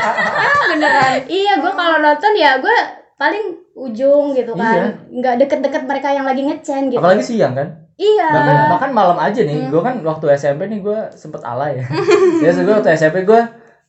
[0.71, 1.21] Beneran.
[1.27, 2.77] Iya, gue kalau nonton ya gue
[3.15, 6.95] paling ujung gitu kan, nggak deket-deket mereka yang lagi ngecen gitu.
[6.95, 7.01] Iya.
[7.01, 8.27] apalagi siang kan Iya.
[8.29, 11.87] bahkan, bahkan malam aja nih gue kan waktu SMP nih gue sempet alay ya
[12.43, 13.41] biasa gue waktu SMP gue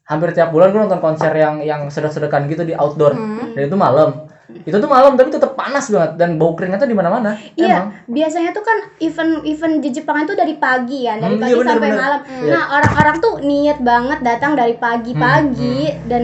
[0.04, 3.18] hampir tiap bulan gue nonton konser yang yang sedek-sedekan gitu di outdoor
[3.54, 4.26] dan itu malam
[4.62, 8.50] itu tuh malam tapi tetap panas banget dan bau keringetnya di mana-mana Iya, emang biasanya
[8.52, 11.90] tuh kan event-event di Jepang itu dari pagi ya, dari Hmm, pagi iya bener, sampai
[11.90, 12.00] bener.
[12.00, 12.20] malam.
[12.22, 12.52] Iya.
[12.54, 16.24] Nah, orang-orang tuh niat banget datang dari pagi-pagi Hmm, dan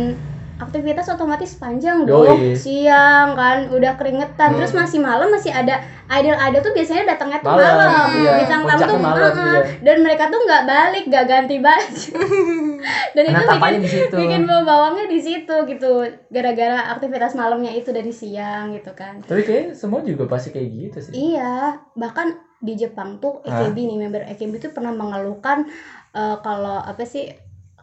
[0.62, 2.08] aktivitas otomatis panjang Yoi.
[2.08, 2.40] dong.
[2.54, 4.58] Siang kan udah keringetan, Hmm.
[4.58, 8.08] terus masih malam masih ada idol-idol tuh biasanya datangnya tuh Malam, malam.
[8.16, 8.32] iya.
[8.38, 9.60] Bintang tamu tuh malam, iya.
[9.82, 12.10] dan mereka tuh nggak balik, nggak ganti baju.
[13.16, 15.92] dan itu Menetap bikin bikin bau bawangnya di situ gitu.
[16.28, 19.20] Gara-gara aktivitas malamnya itu dari siang gitu kan.
[19.22, 23.64] tapi kayak semua juga pasti kayak gitu sih Iya, bahkan di Jepang tuh Hah?
[23.64, 25.66] AKB nih member AKB tuh pernah mengeluhkan
[26.12, 27.26] eh, kalau apa sih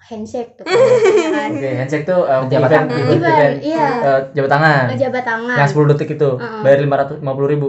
[0.08, 0.64] handshake tuh
[1.36, 1.50] kan.
[1.52, 2.98] Oke, handshake tuh um, Jabat event, tangan.
[2.98, 3.86] event, Event, event, iya.
[4.00, 4.84] uh, jabat tangan.
[4.88, 5.56] Ngejabat tangan.
[5.56, 6.60] Yang 10 detik itu, Heeh.
[6.62, 7.68] bayar 550 ribu.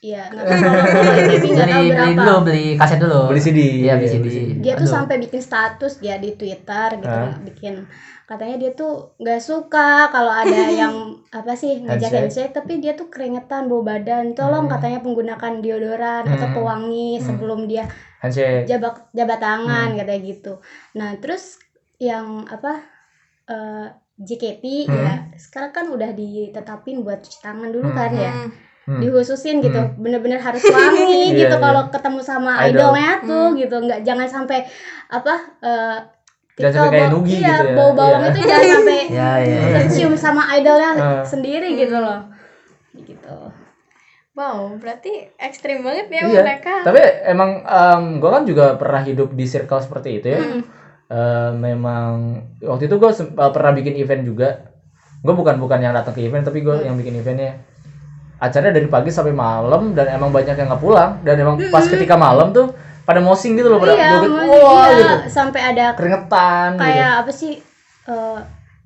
[0.00, 3.58] Iya, beli beli dulu beli kaset dulu Beli CD.
[3.84, 4.26] iya beli CD
[4.56, 4.94] Dia tuh Aduh.
[4.96, 7.36] sampai bikin status dia di Twitter gitu, Hah?
[7.38, 7.84] bikin
[8.24, 10.48] katanya dia tuh nggak suka kalau ada
[10.80, 10.94] yang
[11.28, 12.54] apa sih ngajak Handshake.
[12.54, 14.72] tapi dia tuh keringetan bau badan tolong Hmm.
[14.72, 16.54] katanya penggunakan deodoran atau Hmm.
[16.54, 17.24] pewangi Hmm.
[17.26, 17.84] sebelum dia
[18.20, 18.64] Handshake.
[18.64, 19.98] jabat jabat tangan Hmm.
[19.98, 20.52] katanya gitu.
[20.94, 21.58] Nah terus
[22.00, 22.80] yang apa
[23.46, 23.86] eh,
[24.16, 24.96] JKT Hmm.
[24.96, 27.96] ya sekarang kan udah ditetapin buat cuci tangan dulu Hmm.
[27.96, 28.32] kan ya
[28.82, 28.98] Hmm.
[28.98, 29.96] dihususin gitu Hmm.
[29.96, 31.04] bener-bener harus wangi
[31.38, 31.60] gitu iya.
[31.60, 32.90] kalau ketemu sama Idol.
[32.90, 34.64] idolnya tuh gitu nggak jangan sampai
[35.08, 35.98] apa eh,
[36.56, 37.74] Jangan sampai kayak bau- Nugi iya, gitu ya.
[37.74, 38.30] bau bawang Iya.
[38.30, 39.76] itu jangan sampai ya ya ya.
[39.78, 41.22] tercium sama idolnya Hmm.
[41.22, 42.20] sendiri gitu loh
[42.96, 43.38] gitu
[44.30, 46.40] Wow, berarti ekstrim banget ya Iya.
[46.40, 46.80] mereka.
[46.80, 47.60] Tapi emang
[48.16, 50.40] gue kan juga pernah hidup di circle seperti itu ya.
[50.40, 50.62] Hmm.
[51.10, 54.48] Eh, memang waktu itu gue pernah bikin event juga.
[55.20, 57.58] Gue bukan bukan yang datang ke event, tapi gue yang bikin eventnya.
[58.38, 62.14] Acaranya dari pagi sampai malam dan emang banyak yang nggak pulang dan emang pas ketika
[62.16, 66.68] malam tuh pada mosing gitu loh pada iya, joget wah iya, gitu sampai ada keringetan
[66.72, 66.80] gitu.
[66.80, 67.52] kayak apa sih
[68.06, 68.38] eh,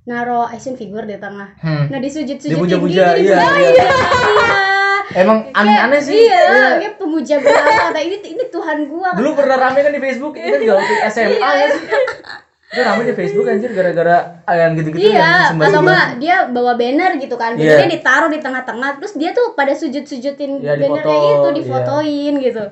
[0.05, 1.87] naro action figure di tengah Hmm.
[1.87, 3.85] nah disujud-sujudin Dipuja-puja, gitu, iya, dipuja- iya.
[3.85, 4.74] iya.
[5.12, 6.17] Emang aneh-aneh sih.
[6.17, 6.69] Iya, Iya.
[6.81, 7.93] kayak pemuja berat.
[7.93, 9.12] Kata ini ini Tuhan gua.
[9.12, 11.51] Dulu pernah rame kan di Facebook, itu juga waktu SMA Iya.
[11.61, 11.85] ya sih.
[12.75, 14.17] Itu rame di Facebook anjir gara-gara
[14.51, 17.55] yang gitu-gitu Iya, yang atau enggak dia bawa banner gitu kan.
[17.55, 17.77] Iya.
[17.77, 21.59] Bannernya ditaruh di tengah-tengah, terus dia tuh pada sujud-sujudin Iya, bannernya difoto, itu iya.
[21.61, 22.64] difotoin gitu.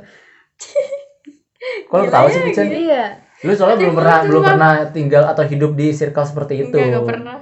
[1.87, 2.67] Kalau tahu sih Pican?
[2.67, 3.05] Iya.
[3.43, 6.75] Lu soalnya belum pernah belum pernah tinggal atau hidup di circle seperti itu.
[6.75, 7.37] Enggak, enggak pernah.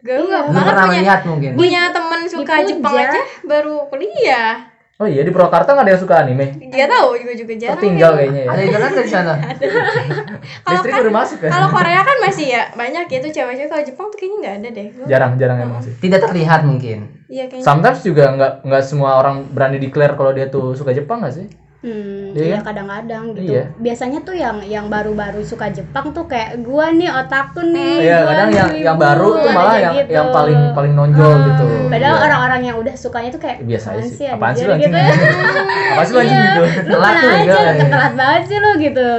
[0.00, 0.22] Gue Iya.
[0.22, 2.68] enggak belum malah pernah punya melihat mungkin punya teman suka dipuja.
[2.70, 4.52] Jepang aja baru kuliah.
[4.96, 6.46] Oh iya di Purwakarta nggak ada yang suka anime?
[6.62, 7.74] Dia tahu juga juga jarang.
[7.74, 8.48] Tertinggal kayaknya ya.
[8.50, 9.32] ada kan di sana
[10.60, 11.50] Kalau Listrik kan- udah masuk kan?
[11.50, 13.68] Kalau Korea kan masih ya banyak gitu cewek-cewek.
[13.68, 14.86] Kalau Jepang tuh kayaknya nggak ada deh.
[14.90, 15.94] Gua- Jarang-jarang emang sih.
[15.98, 17.64] tidak terlihat mungkin Iya kayaknya.
[17.64, 21.46] Sometimes juga nggak nggak semua orang berani declare kalau dia tuh suka Jepang nggak sih?
[21.80, 22.64] Hmm, Iya iya kan?
[22.68, 23.56] kadang-kadang gitu.
[23.56, 23.62] Iya.
[23.74, 28.04] Biasanya tuh yang yang baru-baru suka Jepang tuh kayak gua nih otakku nih.
[28.04, 30.10] Iya gua kadang yang yang baru tuh malah yang gitu.
[30.12, 31.64] yang paling paling nonjol Ah, gitu.
[31.88, 32.22] Padahal Iya.
[32.22, 34.26] orang-orang yang udah sukanya tuh kayak biasa aja "Apaan sih.
[34.28, 34.92] Apaan anjir?" sih lu anjing?
[34.92, 35.00] gitu.
[35.88, 36.62] Apaan sih lu anjing Iya, gitu?
[36.62, 37.88] Lu Telat mana tuh, aja, enggak.
[37.88, 39.10] telat banget sih lu gitu.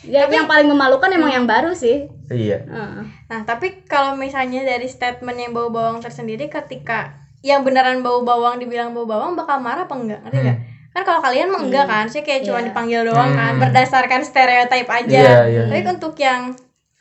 [0.00, 2.08] Ya, yang paling memalukan emang yang baru sih.
[2.26, 2.62] Iya.
[2.62, 3.02] Heeh.
[3.26, 8.56] Nah, tapi kalau misalnya dari statement yang bau bawang tersendiri ketika yang beneran bau bawang
[8.56, 10.20] dibilang bau bawang bakal marah apa enggak?
[10.22, 10.58] Ngerti nggak?
[10.90, 12.66] Kan kalau kalian mah enggak kan, sih kayak cuma Iya.
[12.66, 13.62] dipanggil doang kan, Hmm.
[13.62, 15.22] berdasarkan stereotip aja.
[15.22, 15.62] Iya, iya.
[15.70, 16.50] Tapi untuk yang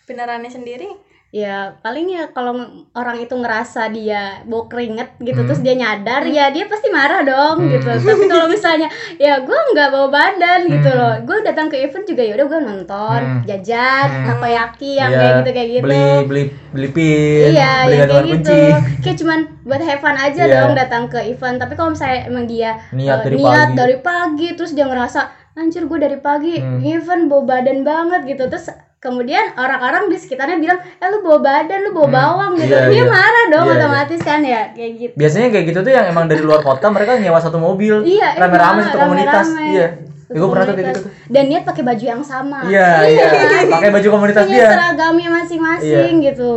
[0.05, 0.89] benerannya sendiri
[1.31, 5.45] ya paling ya kalau ng- orang itu ngerasa dia bau keringet gitu Hmm.
[5.45, 7.29] terus dia nyadar ya dia pasti marah Hmm.
[7.29, 10.97] dong gitu tapi kalau misalnya ya gue nggak bawa badan gitu Hmm.
[10.97, 13.41] loh gue datang ke event juga ya udah gue nonton Hmm.
[13.45, 14.25] jajan Hmm.
[14.27, 18.25] takoyaki yang Iya, kayak gitu kayak gitu beli beli beli pin iya beli ya kayak
[18.25, 18.61] gitu kunci
[18.99, 20.53] kayak cuman buat have fun aja Iya.
[20.59, 23.77] dong datang ke event tapi kalau misalnya emang dia Niat eh, dari niat pagi.
[23.77, 25.19] dari pagi terus dia ngerasa
[25.53, 26.81] anjir gue dari pagi Hmm.
[26.81, 31.79] event bawa badan banget gitu terus kemudian orang-orang di sekitarnya bilang eh lu bawa badan
[31.81, 32.17] lu bawa Hmm.
[32.17, 33.05] bawang gitu Iya, dia iya.
[33.07, 33.79] marah dong Iya, iya.
[33.79, 37.15] otomatis kan ya kayak gitu biasanya kayak gitu tuh yang emang dari luar kota mereka
[37.15, 39.87] nyewa satu mobil Iya, rame-rame satu komunitas iya
[40.21, 43.25] Satu gue pernah tuh kayak gitu tuh dan niat pakai baju yang sama iya iya
[43.71, 44.69] pakai baju komunitas dia Iya.
[44.69, 46.51] seragamnya masing-masing gitu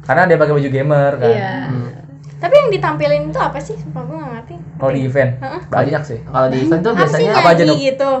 [0.00, 1.52] karena dia pakai baju gamer kan iya
[2.40, 3.76] Tapi yang ditampilin itu apa sih?
[3.76, 4.54] Sumpah gue gak ngerti.
[4.80, 5.60] kalau di event Heeh.
[5.68, 7.76] banyak sih Kalau di event tuh biasanya apa aja, Nuk?
[7.76, 8.12] gitu?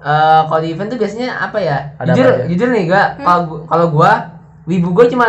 [0.00, 1.78] Eh kalau di event tuh biasanya apa ya?
[1.94, 2.46] Ada jujur apa aja?
[2.48, 4.12] jujur nih gak kalau gua- kalau gua
[4.64, 5.28] wibu gua cuma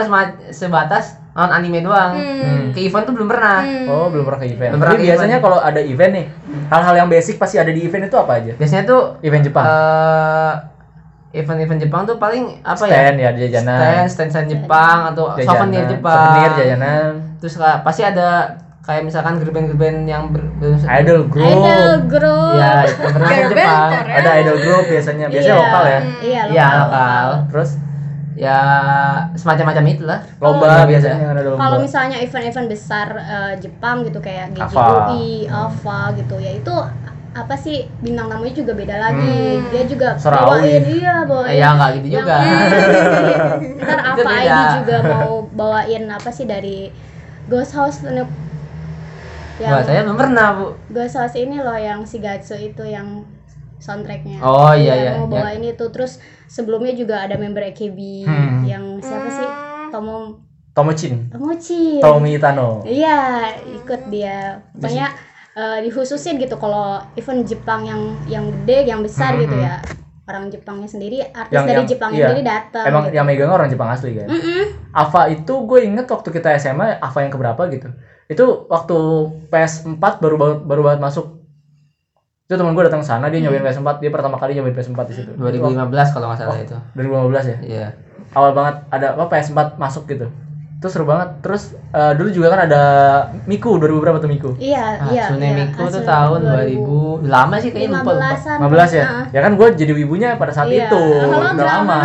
[0.50, 2.12] sebatas nonton anime doang.
[2.14, 2.64] Hmm.
[2.72, 3.60] Ke event tuh belum pernah.
[3.60, 3.88] Hmm.
[3.88, 6.26] oh belum pernah ke event Belum pernah tapi ke biasanya kalau ada event nih
[6.68, 10.54] hal-hal yang basic pasti ada di event itu apa aja Biasanya tuh event Jepang eh
[11.34, 13.32] event-event Jepang tuh paling apa stand ya?
[13.32, 16.16] ya jajanan Stand, stand, stand Jepang atau jajanan, souvenir Jepang.
[16.28, 17.08] souvenir jajanan
[17.40, 18.28] Terus kayak pasti ada
[18.82, 23.89] kayak misalkan gerben-gerben yang ber, ber- idol group idol group Ya, pernah ke Gerben Jepang.
[23.94, 24.15] Korea.
[24.17, 25.62] ada idol group biasanya biasanya Iya.
[25.62, 26.82] lokal ya iya Iya, lokal.
[26.82, 27.28] lokal.
[27.48, 27.72] terus
[28.32, 28.58] Ya
[29.36, 30.20] semacam-macam itulah.
[30.39, 31.36] lomba Oh, biasanya biasa.
[31.36, 34.65] ada lomba Kalau misalnya event-event besar eh, Jepang gitu kayak Ava.
[34.65, 36.76] GGUI, AVA gitu ya itu
[37.32, 39.60] apa sih bintang tamunya juga beda lagi.
[39.67, 40.48] Dia juga Serawi.
[40.48, 41.54] bawain iya bawain.
[41.54, 42.36] Ya nggak gitu juga.
[43.84, 44.32] Ntar apa.
[44.32, 46.88] ID juga mau bawain apa sih dari
[47.46, 48.00] Ghost House.
[49.58, 50.66] Yang Wah, saya belum pernah, Bu.
[50.90, 53.26] Ghost House ini loh yang Shigatsu itu yang
[53.78, 54.38] soundtracknya.
[54.40, 55.12] Oh, iya, Yang iya.
[55.18, 55.34] Mau Ya.
[55.42, 56.12] bawain itu terus
[56.46, 58.62] sebelumnya juga ada member AKB Hmm.
[58.64, 59.50] yang siapa sih?
[59.90, 60.38] Tomo
[60.72, 62.00] Tomochin Tomochi.
[62.00, 64.62] Tomi Tano Iya, ikut dia.
[64.72, 65.12] Pokoknya
[65.52, 69.66] eh, dikhususin gitu kalau event Jepang yang yang gede, yang besar Hmm, gitu hmm.
[69.66, 69.76] ya.
[70.24, 72.28] Orang Jepangnya sendiri, artis Yang- dari yang- Jepangnya iya.
[72.30, 72.86] sendiri datang.
[72.88, 73.16] emang gitu.
[73.18, 74.64] yang megang orang Jepang asli kan Mm-mm.
[74.94, 77.92] Ava itu gue inget waktu kita SMA Ava yang keberapa gitu
[78.32, 78.98] itu waktu
[79.48, 81.26] PS4 baru baru, baru banget masuk
[82.44, 85.32] itu teman gue datang sana dia nyobain PS4 dia pertama kali nyobain PS4 di situ
[85.36, 85.76] 2015
[86.10, 86.76] kalau nggak salah itu.
[86.94, 87.12] 2015
[87.46, 87.88] ya Iya.
[88.32, 90.28] awal banget ada apa PS4 masuk gitu
[90.74, 92.82] itu seru banget terus eh, dulu juga kan ada
[93.46, 95.30] Miku 2000 berapa tuh Miku Iya, iya.
[95.30, 95.56] Hatsune iya.
[95.62, 97.22] Miku tuh tahun 2000.
[97.22, 97.30] 2000.
[97.30, 98.12] Lama sih kayaknya lupa.
[98.12, 98.30] lupa.
[98.34, 98.58] 15-an.
[98.58, 99.26] 15 ya Heeh.
[99.30, 101.54] ya kan gue jadi wibunya pada saat Iya, itu hologram.
[101.54, 101.98] udah lama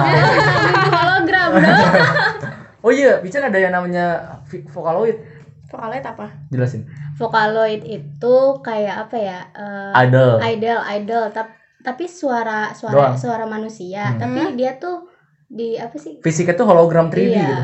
[1.01, 1.85] hologram dong.
[2.85, 4.05] oh iya bicara ada yang namanya
[4.45, 4.62] vi-
[5.67, 6.27] Vocaloid Vokalit apa?
[6.49, 6.83] jelasin
[7.15, 9.39] Vocaloid itu kayak apa ya?
[9.51, 11.25] eh, Idol idol, idol.
[11.31, 13.15] Tap- tapi suara Doang.
[13.15, 14.11] suara suara manusia.
[14.11, 14.19] Hmm.
[14.19, 15.07] Tapi dia tuh
[15.45, 16.19] di apa sih?
[16.19, 17.39] fisiknya tuh hologram 3D Iya.
[17.39, 17.55] gitu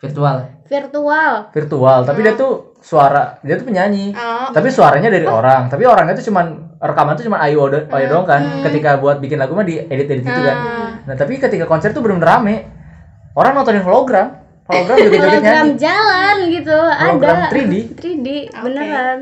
[0.00, 0.36] Virtual.
[0.64, 1.32] Virtual.
[1.50, 6.14] virtual tapi dia tuh suara dia tuh penyanyi Oh, tapi suaranya dari orang tapi orangnya
[6.14, 6.46] tuh cuman
[6.76, 10.08] rekaman tuh cuman ayo do- ayo doang kan ketika buat bikin lagu mah di edit
[10.08, 10.56] edit gitu kan
[11.04, 12.66] nah tapi ketika konser tuh belum rame
[13.32, 14.41] orang nontonin hologram
[14.74, 16.78] hologram joget joget Hologram jalan gitu.
[16.78, 17.48] Hologram ada.
[17.48, 19.18] 3D 3D beneran.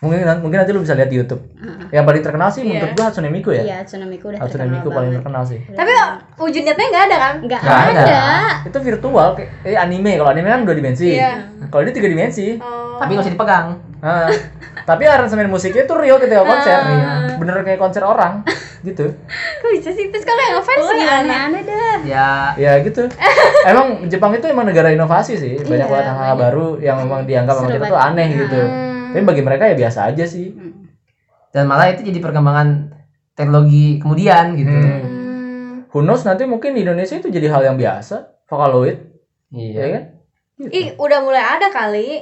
[0.00, 1.44] mungkin mungkin nanti lu bisa lihat di YouTube
[1.90, 2.72] yang paling terkenal sih Iya.
[2.74, 5.60] menurut gua Hatsune Miku ya Iya, Hatsune Miku udah Hatsune terkenal Miku paling terkenal sih
[5.66, 6.08] Tapi kok
[6.38, 7.34] wujud nyatanya nggak ada kan?
[7.42, 8.00] Nggak Nggak ada.
[8.00, 8.22] ada.
[8.64, 11.32] itu virtual kayak eh, anime kalau anime kan dua dimensi Iya.
[11.68, 12.96] kalau ini tiga dimensi Oh.
[12.96, 13.66] Tapi nggak usah dipegang.
[14.00, 14.28] Nah,
[14.82, 17.36] tapi aransemen musiknya tuh real ketika konser Ah.
[17.36, 18.40] bener kayak konser orang
[18.82, 19.06] gitu
[19.60, 20.08] Kok bisa sih?
[20.08, 21.18] Terus kalau yang ngefans Oh, ya gimana?
[21.20, 21.96] aneh-aneh dah.
[22.02, 23.02] Ya ya gitu
[23.70, 26.42] emang Jepang itu emang negara inovasi sih banyak Iya, banget hal-hal banyak.
[26.42, 29.12] baru yang memang dianggap sama kita tuh aneh gitu Hmm.
[29.12, 30.54] tapi bagi mereka ya biasa aja sih
[31.50, 32.94] dan malah itu jadi perkembangan
[33.32, 34.70] teknologi kemudian gitu.
[34.70, 35.02] Hmm.
[35.02, 35.74] Hmm.
[35.88, 38.96] who knows nanti mungkin di Indonesia itu jadi hal yang biasa Vocaloid
[39.50, 39.74] Iya.
[39.74, 40.04] ya kan
[40.56, 40.70] Gitu.
[40.70, 42.20] Ih, udah mulai ada kali.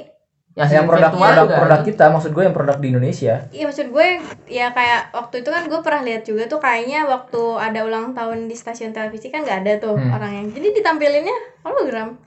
[0.51, 3.87] Ya, yang produk produk, juga produk kita maksud gue yang produk di Indonesia Iya maksud
[3.89, 4.07] gue
[4.45, 8.45] ya kayak waktu itu kan gue pernah lihat juga tuh kayaknya waktu ada ulang tahun
[8.45, 10.11] di stasiun televisi kan nggak ada tuh Hmm.
[10.11, 10.51] orangnya.
[10.51, 12.17] Jadi ditampilinnya hologram.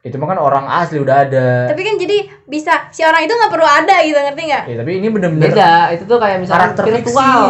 [0.00, 3.48] itu mah kan orang asli udah ada Tapi kan jadi bisa si orang itu nggak
[3.50, 4.64] perlu ada gitu ngerti nggak?
[4.64, 7.44] ya, tapi ini bener-bener Beda, itu tuh kayak misalkan karakter fiksi virtual.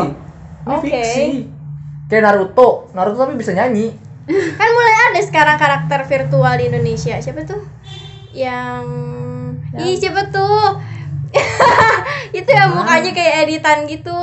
[0.69, 0.83] Oke.
[0.85, 1.27] fiksi
[2.07, 3.95] kayak Naruto Naruto tapi bisa nyanyi
[4.27, 7.15] Kan mulai ada sekarang karakter virtual di Indonesia.
[7.17, 7.63] Siapa tuh?
[8.31, 8.83] Yang
[9.73, 10.81] Ih siapa tuh?
[12.33, 14.19] itu yang mukanya kayak editan gitu.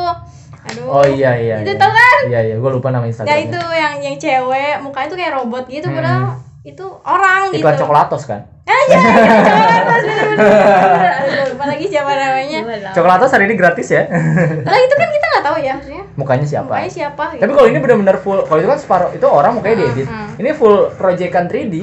[0.67, 0.83] Aduh.
[0.91, 1.79] oh iya iya Itu iya.
[1.79, 2.19] tau kan?
[2.27, 5.63] iya iya gue lupa nama Nah Instagramnya itu yang yang cewek mukanya tuh kayak robot
[5.65, 5.95] gitu Hmm.
[5.95, 6.23] padahal
[6.61, 7.63] itu orang gitu.
[7.63, 8.99] iklan coklatos kan Ah iya, iya,
[9.47, 10.43] coklatos bener-bener.
[11.15, 12.59] Aduh, lupa lagi siapa namanya.
[12.91, 14.03] coklatos hari ini gratis ya
[14.59, 16.03] Lah itu kan kita nggak tahu ya maksudnya.
[16.13, 17.39] mukanya siapa Mukanya siapa gitu.
[17.39, 20.35] tapi kalau ini benar-benar full kalau itu kan separuh itu orang mukanya diedit Hmm.
[20.35, 21.75] ini full proyekan 3D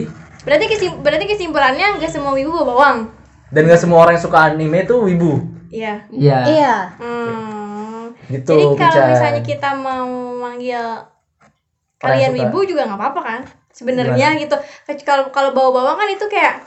[0.44, 2.98] berarti kesim berarti kesimpulannya nggak semua wibu bawa bawang
[3.54, 5.38] Dan gak semua orang yang suka anime tuh wibu.
[5.70, 6.38] iya Iya.
[6.44, 6.76] Iya.
[6.98, 8.02] hmm.
[8.24, 8.50] Gitu.
[8.50, 10.08] jadi kalau misalnya kita mau
[10.40, 10.80] manggil
[12.00, 12.38] kalian suka.
[12.40, 14.56] wibu juga nggak apa-apa kan sebenarnya gitu
[15.04, 16.62] kalau kalau bawa bawang kan itu kayak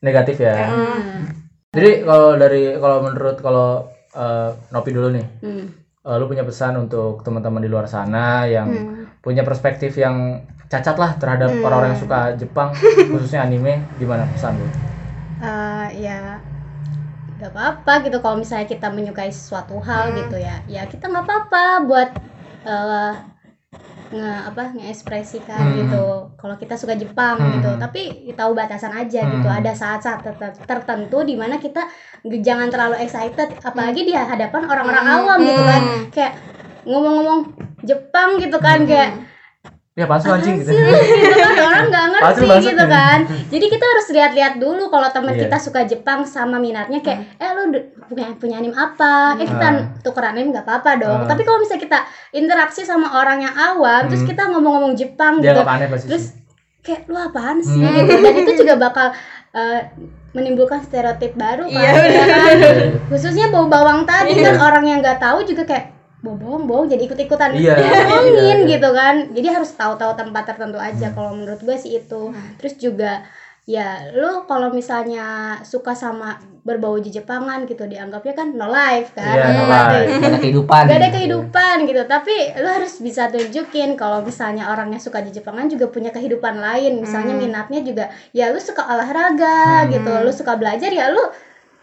[0.00, 0.56] negatif ya.
[0.66, 1.28] hmm,
[1.70, 3.68] Jadi kalau dari kalau menurut kalau
[4.10, 5.66] eh, Nopi dulu nih, Hmm.
[6.02, 9.22] eh, lu punya pesan untuk teman-teman di luar sana yang hmm.
[9.22, 11.62] punya perspektif yang cacat lah terhadap Hmm.
[11.62, 12.74] orang-orang yang suka Jepang,
[13.12, 14.66] khususnya anime, gimana pesan lu?
[15.40, 16.36] Eh, ya
[17.40, 21.64] nggak apa-apa gitu kalau misalnya kita menyukai sesuatu hal gitu ya ya kita nggak apa-apa
[21.88, 22.08] buat
[22.68, 23.12] eh,
[24.10, 25.76] nge apa ngekspresikan Hmm.
[25.80, 26.04] gitu
[26.36, 27.56] kalau kita suka Jepang Hmm.
[27.56, 29.58] gitu tapi tahu batasan aja gitu Hmm.
[29.64, 31.88] ada saat-saat ter- tertentu di mana kita
[32.44, 35.16] jangan terlalu excited apalagi di hadapan orang-orang Hmm.
[35.24, 36.04] awam gitu kan Hmm.
[36.12, 36.32] kayak
[36.84, 37.40] ngomong-ngomong
[37.88, 39.16] Jepang gitu kan kayak
[40.00, 40.70] Ya sih anjing gitu.
[40.72, 42.60] gitu kan orang nggak ngerti maksudnya.
[42.66, 45.40] gitu kan jadi kita harus lihat-lihat dulu kalau teman Iya.
[45.42, 47.62] kita suka Jepang sama minatnya kayak eh lu
[48.06, 49.66] punya punya anime apa eh kita
[50.00, 51.28] tukeran anime nggak apa-apa dong Ah.
[51.28, 51.98] tapi kalau misalnya kita
[52.32, 54.30] interaksi sama orang yang awam terus Hmm.
[54.30, 56.06] kita ngomong-ngomong Jepang Dia gitu aneh pasti.
[56.06, 56.38] terus sih.
[56.80, 57.92] kayak lu apaan sih Hmm.
[57.94, 59.06] gitu dan itu juga bakal
[59.50, 59.80] eh,
[60.30, 62.54] menimbulkan stereotip baru kan, Iya, ya kan?
[62.56, 62.72] Iya.
[63.06, 64.46] khususnya bau bawang tadi Iya.
[64.46, 65.90] kan orang yang nggak tahu juga kayak
[66.20, 68.72] bawang jadi ikut ikutan Iya, ngomongin iya, iya.
[68.76, 69.14] gitu kan.
[69.32, 71.12] Jadi harus tahu-tahu tempat tertentu aja.
[71.16, 72.32] Kalau menurut gue sih itu.
[72.60, 73.24] Terus juga
[73.68, 79.32] ya lu kalau misalnya suka sama berbau Jepangan gitu dianggapnya kan no life kan.
[79.32, 80.08] Iya, no life.
[80.20, 80.82] Gak ada kehidupan.
[80.90, 85.32] Gak ada kehidupan gitu, tapi lu harus bisa tunjukin kalau misalnya orang yang suka di
[85.32, 88.04] Jepangan juga punya kehidupan lain, misalnya minatnya juga
[88.36, 91.24] ya lu suka olahraga gitu, lu suka belajar ya lu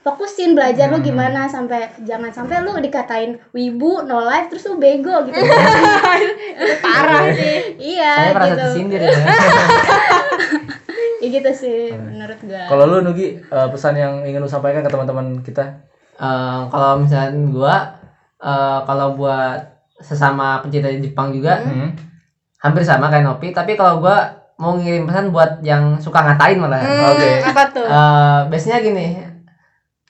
[0.08, 5.12] fokusin belajar lu gimana sampai jangan sampai lu dikatain wibu no life terus lu bego
[5.22, 5.36] gitu
[6.86, 9.12] parah sih iya Saya merasa gitu tersindir ya.
[11.18, 14.88] ya gitu sih menurut gua Kalau lu Nugi eh, pesan yang ingin lu sampaikan ke
[14.88, 15.66] teman-teman kita?
[16.16, 17.76] Eh, kalau misalnya gua
[18.38, 19.60] eh, kalau buat
[19.99, 21.89] sesama pencinta Jepang juga Hmm.
[22.58, 26.82] hampir sama kayak Nopi, tapi kalau gua mau ngirim pesan buat yang suka ngatain malah.
[26.82, 27.30] Hmm, Oke.
[27.43, 29.08] apa tuh Eh, biasanya gini,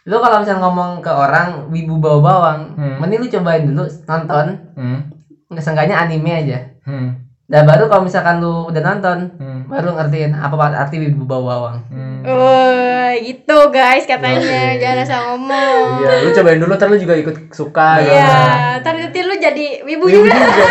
[0.08, 2.96] lu kalau misalnya ngomong ke orang wibu bawa bawang, Hmm.
[2.98, 5.00] mending lu cobain dulu nonton, Hmm.
[5.48, 6.58] nggak seenggaknya anime aja.
[6.82, 7.28] Hmm.
[7.44, 9.68] Dan baru kalau misalkan lu udah nonton, Hmm.
[9.68, 11.78] baru ngertiin apa arti wibu bawa bawang.
[11.92, 12.20] Hmm.
[12.24, 14.40] Oh, gitu guys katanya.
[14.40, 14.80] Oke.
[14.80, 15.84] Jangan asal ngomong.
[16.00, 18.12] Iya, lu cobain dulu ntar lu juga ikut suka gitu.
[18.12, 20.36] Iya, ntar nanti lu jadi wibu Wibu juga.
[20.36, 20.68] juga.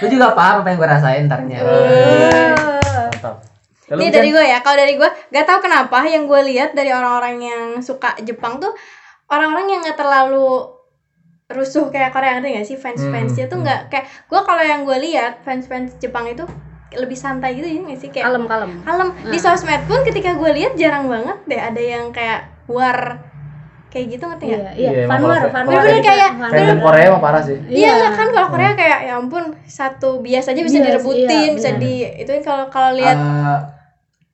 [0.00, 1.58] lu juga paham apa yang gue rasain ntarnya.
[1.60, 2.71] Mantap.
[3.92, 6.88] Kalau Ini dari gue ya, kalau dari gue gak tahu kenapa yang gue lihat dari
[6.88, 8.72] orang-orang yang suka Jepang tuh
[9.28, 10.64] orang-orang yang gak terlalu
[11.48, 12.76] rusuh kayak Korea ngerti gak sih?
[12.76, 16.48] Fans-fansnya Hmm, tuh nggak kayak gue kalau yang gue lihat fans-fans Jepang itu
[16.92, 18.08] lebih santai gitu ya nggak sih?
[18.08, 18.70] Kayak kalem kalem.
[18.80, 19.08] kalem.
[19.26, 23.20] Di sosmed pun ketika gue lihat jarang banget deh ada yang kayak war
[23.88, 24.74] kayak gitu ngerti iya nggak?
[24.74, 27.56] iya Iya, emang fanwar fanwar Bener-bener kayak Fandom Korea mah parah sih.
[27.62, 31.52] Iya nggak kan kalau Korea kayak ya ampun satu biasa aja bisa Iya, direbutin, iya,
[31.52, 33.58] bisa di itu kalau kalau lihat Eh,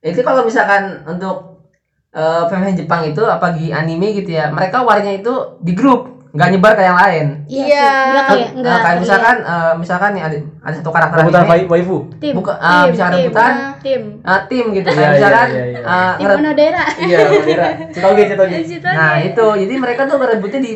[0.01, 1.61] itu kalau misalkan untuk
[2.09, 5.29] eh fans Jepang itu apalagi anime gitu ya, mereka warnya itu
[5.59, 7.25] di grup, nggak nyebar ke yang lain.
[7.45, 7.85] iya Iya.
[7.85, 8.09] sih.
[8.09, 11.51] nggak kayak Nah, nggak kayak misalkan eh, misalkan nih ada ada satu karakter Rebutan anime,
[11.51, 11.97] wai- waifu.
[12.17, 13.53] tim buka- ah, tim, bisa tim, rebutan.
[13.79, 14.87] tim ah, tim gitu.
[14.87, 15.79] Iya, Kayak iya, misalkan iya, iya.
[15.79, 17.67] eh, tim ngere- Onodera Iya, Mandira.
[17.89, 18.55] Citoge, Citoge.
[18.57, 20.73] Di Nah itu, jadi mereka tuh berebutnya di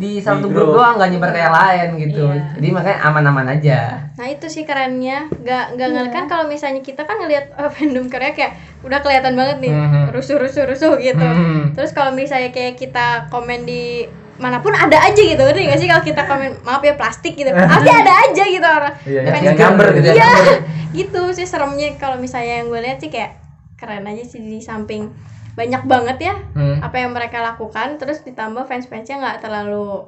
[0.00, 2.24] di satu Di grup doang, nggak nyebar ke yang lain gitu.
[2.24, 2.56] Iya.
[2.56, 3.78] Jadi makanya aman-aman aja.
[4.16, 5.94] Nah itu sih kerennya, nggak nggak Iya.
[5.94, 9.68] ngeliat kan kalau misalnya kita kan ngelihat uh, fandom Korea kayak udah kelihatan banget nih
[9.70, 10.02] Mhm.
[10.10, 11.20] rusuh rusuh rusuh gitu.
[11.20, 11.76] Hmm.
[11.76, 15.84] Terus kalau misalnya kayak kita komen di mana pun ada aja gitu, ngerti nggak sih
[15.86, 18.94] kalau kita komen maaf ya plastik gitu, pasti ada aja gitu orang.
[19.04, 20.14] Iya, Yang- yang nyamber gitu ya.
[20.16, 20.30] Iya,
[20.98, 23.36] gitu sih seremnya kalau misalnya yang gue lihat sih kayak
[23.76, 25.12] keren aja sih di samping
[25.52, 26.78] banyak banget ya Hmm.
[26.80, 30.06] apa yang mereka lakukan, terus ditambah fans-fansnya nggak terlalu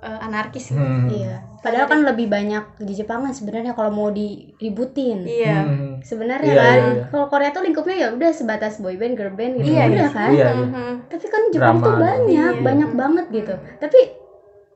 [0.00, 0.68] uh, anarkis.
[0.68, 0.76] gitu.
[0.76, 1.08] Hmm.
[1.08, 1.40] Iya.
[1.58, 5.24] Padahal kan lebih banyak di Jepang kan sebenarnya kalau mau diributin.
[5.24, 5.64] Iya.
[5.64, 5.92] Hmm.
[6.00, 7.04] Sebenarnya Iya, kan iya, iya.
[7.08, 9.72] kalau Korea tuh lingkupnya ya udah sebatas boyband, girlband gitu.
[9.72, 10.08] Iya, udah iya.
[10.10, 10.30] kan.
[10.30, 10.64] Iya, iya.
[10.68, 10.92] Mhm.
[11.08, 11.86] Tapi kan Jepang Drama.
[11.86, 12.62] tuh banyak, Iya.
[12.62, 13.54] banyak banget gitu.
[13.78, 14.00] Tapi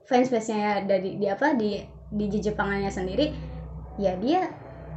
[0.05, 1.77] fans-fansnya ya dari di apa di
[2.09, 3.29] di Jepangannya sendiri
[3.99, 4.49] ya dia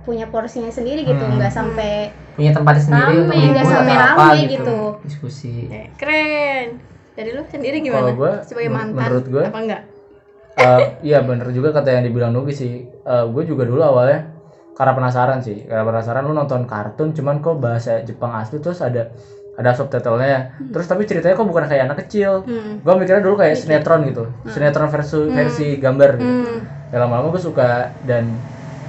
[0.02, 1.38] punya porsinya sendiri gitu, Hmm.
[1.38, 4.50] nggak sampai Punya tempatnya sendiri Rame, untuk nggak sampai rame gitu.
[4.50, 4.78] gitu.
[5.04, 5.54] Diskusi.
[5.68, 6.68] Eh, Keren.
[7.12, 8.08] Dari lu sendiri gimana?
[8.08, 9.82] Kalau gua, Sebagai men- mantan menurut gua, apa enggak?
[10.54, 12.74] Eh, iya bener juga kata yang dibilang Nugi sih.
[13.04, 14.30] gue juga dulu awalnya
[14.72, 15.64] karena penasaran sih.
[15.64, 19.12] Karena penasaran lu nonton kartun, cuman kok bahasa Jepang asli terus ada
[19.54, 20.56] ada subtitlenya.
[20.66, 22.42] Terus tapi ceritanya kok bukan kayak anak kecil.
[22.42, 26.30] hmm, Gue mikirnya dulu kayak sinetron gitu, sinetron versi versi gambar gitu.
[26.48, 26.58] Hmm.
[26.90, 27.70] Ya lama-lama gue suka
[28.02, 28.32] dan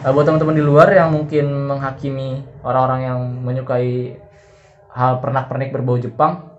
[0.03, 2.31] eh, buat teman-teman di luar yang mungkin menghakimi
[2.63, 4.19] orang-orang yang menyukai
[4.93, 6.53] hal pernak-pernik berbau Jepang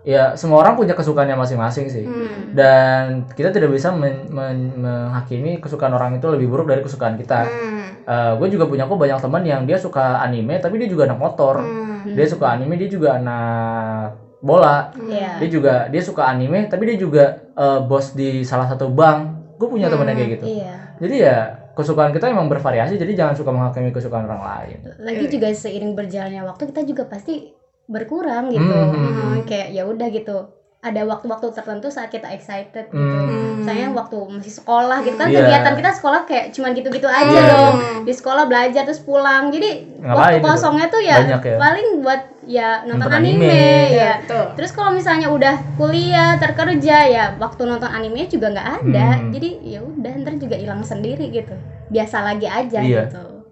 [0.00, 2.56] ya semua orang punya kesukaannya masing-masing sih Hmm.
[2.56, 7.44] dan kita tidak bisa men- men- menghakimi kesukaan orang itu lebih buruk dari kesukaan kita
[7.44, 8.40] Hmm.
[8.40, 11.60] gue juga punya kok banyak teman yang dia suka anime tapi dia juga anak motor
[11.60, 12.16] Hmm.
[12.16, 15.36] dia suka anime dia juga anak bola Iya.
[15.36, 19.68] dia juga dia suka anime tapi dia juga eh, bos di salah satu bank gue
[19.68, 20.74] punya temen yang kayak gitu Iya.
[20.96, 21.36] jadi ya
[21.80, 26.42] kesukaan kita emang bervariasi jadi jangan suka menghakimi kesukaan orang lain Lagi juga seiring berjalannya
[26.44, 27.56] waktu kita juga pasti
[27.90, 28.62] berkurang gitu.
[28.62, 30.59] Hmm, hmm, Hmm, kayak ya udah gitu.
[30.80, 32.96] Ada waktu-waktu tertentu saat kita excited gitu.
[32.96, 33.60] Hmm.
[33.60, 35.44] Saya waktu masih sekolah gitu kan Iya.
[35.44, 37.42] kegiatan kita sekolah kayak cuman gitu-gitu aja Iya.
[37.46, 37.76] dong.
[38.02, 39.52] Di sekolah belajar terus pulang.
[39.52, 40.46] Jadi Ngapain waktu itu?
[40.48, 41.56] kosongnya tuh ya Banyak ya?
[41.60, 43.92] paling buat ya nonton, Nonton anime, anime.
[43.92, 44.12] ya.
[44.24, 44.46] Betul.
[44.56, 49.08] Terus kalau misalnya udah kuliah, terkerja ya waktu nonton anime juga nggak ada.
[49.20, 49.30] Hmm.
[49.30, 51.52] Jadi ya udah ntar juga hilang sendiri gitu.
[51.88, 53.04] Biasa lagi aja Iya.
[53.04, 53.44] gitu.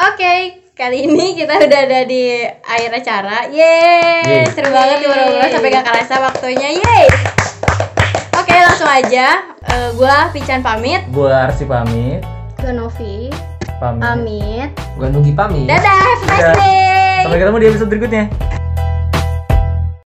[0.00, 3.38] Oke, kali ini kita udah ada di akhir acara.
[3.52, 4.44] Yeay, Yeay.
[4.56, 6.68] seru banget nih ngobrol sampai gak kerasa waktunya.
[6.80, 7.06] Yeay.
[8.40, 9.52] Oke, langsung aja.
[9.68, 11.04] Eh, gua Pican pamit.
[11.12, 12.24] gue Arsi pamit
[12.58, 13.28] Ke Novi,
[13.78, 14.68] pamit pamit.
[14.96, 15.68] Gua Nugi pamit.
[15.68, 17.20] Dadah, have a nice day.
[17.22, 18.24] sampai ketemu di episode berikutnya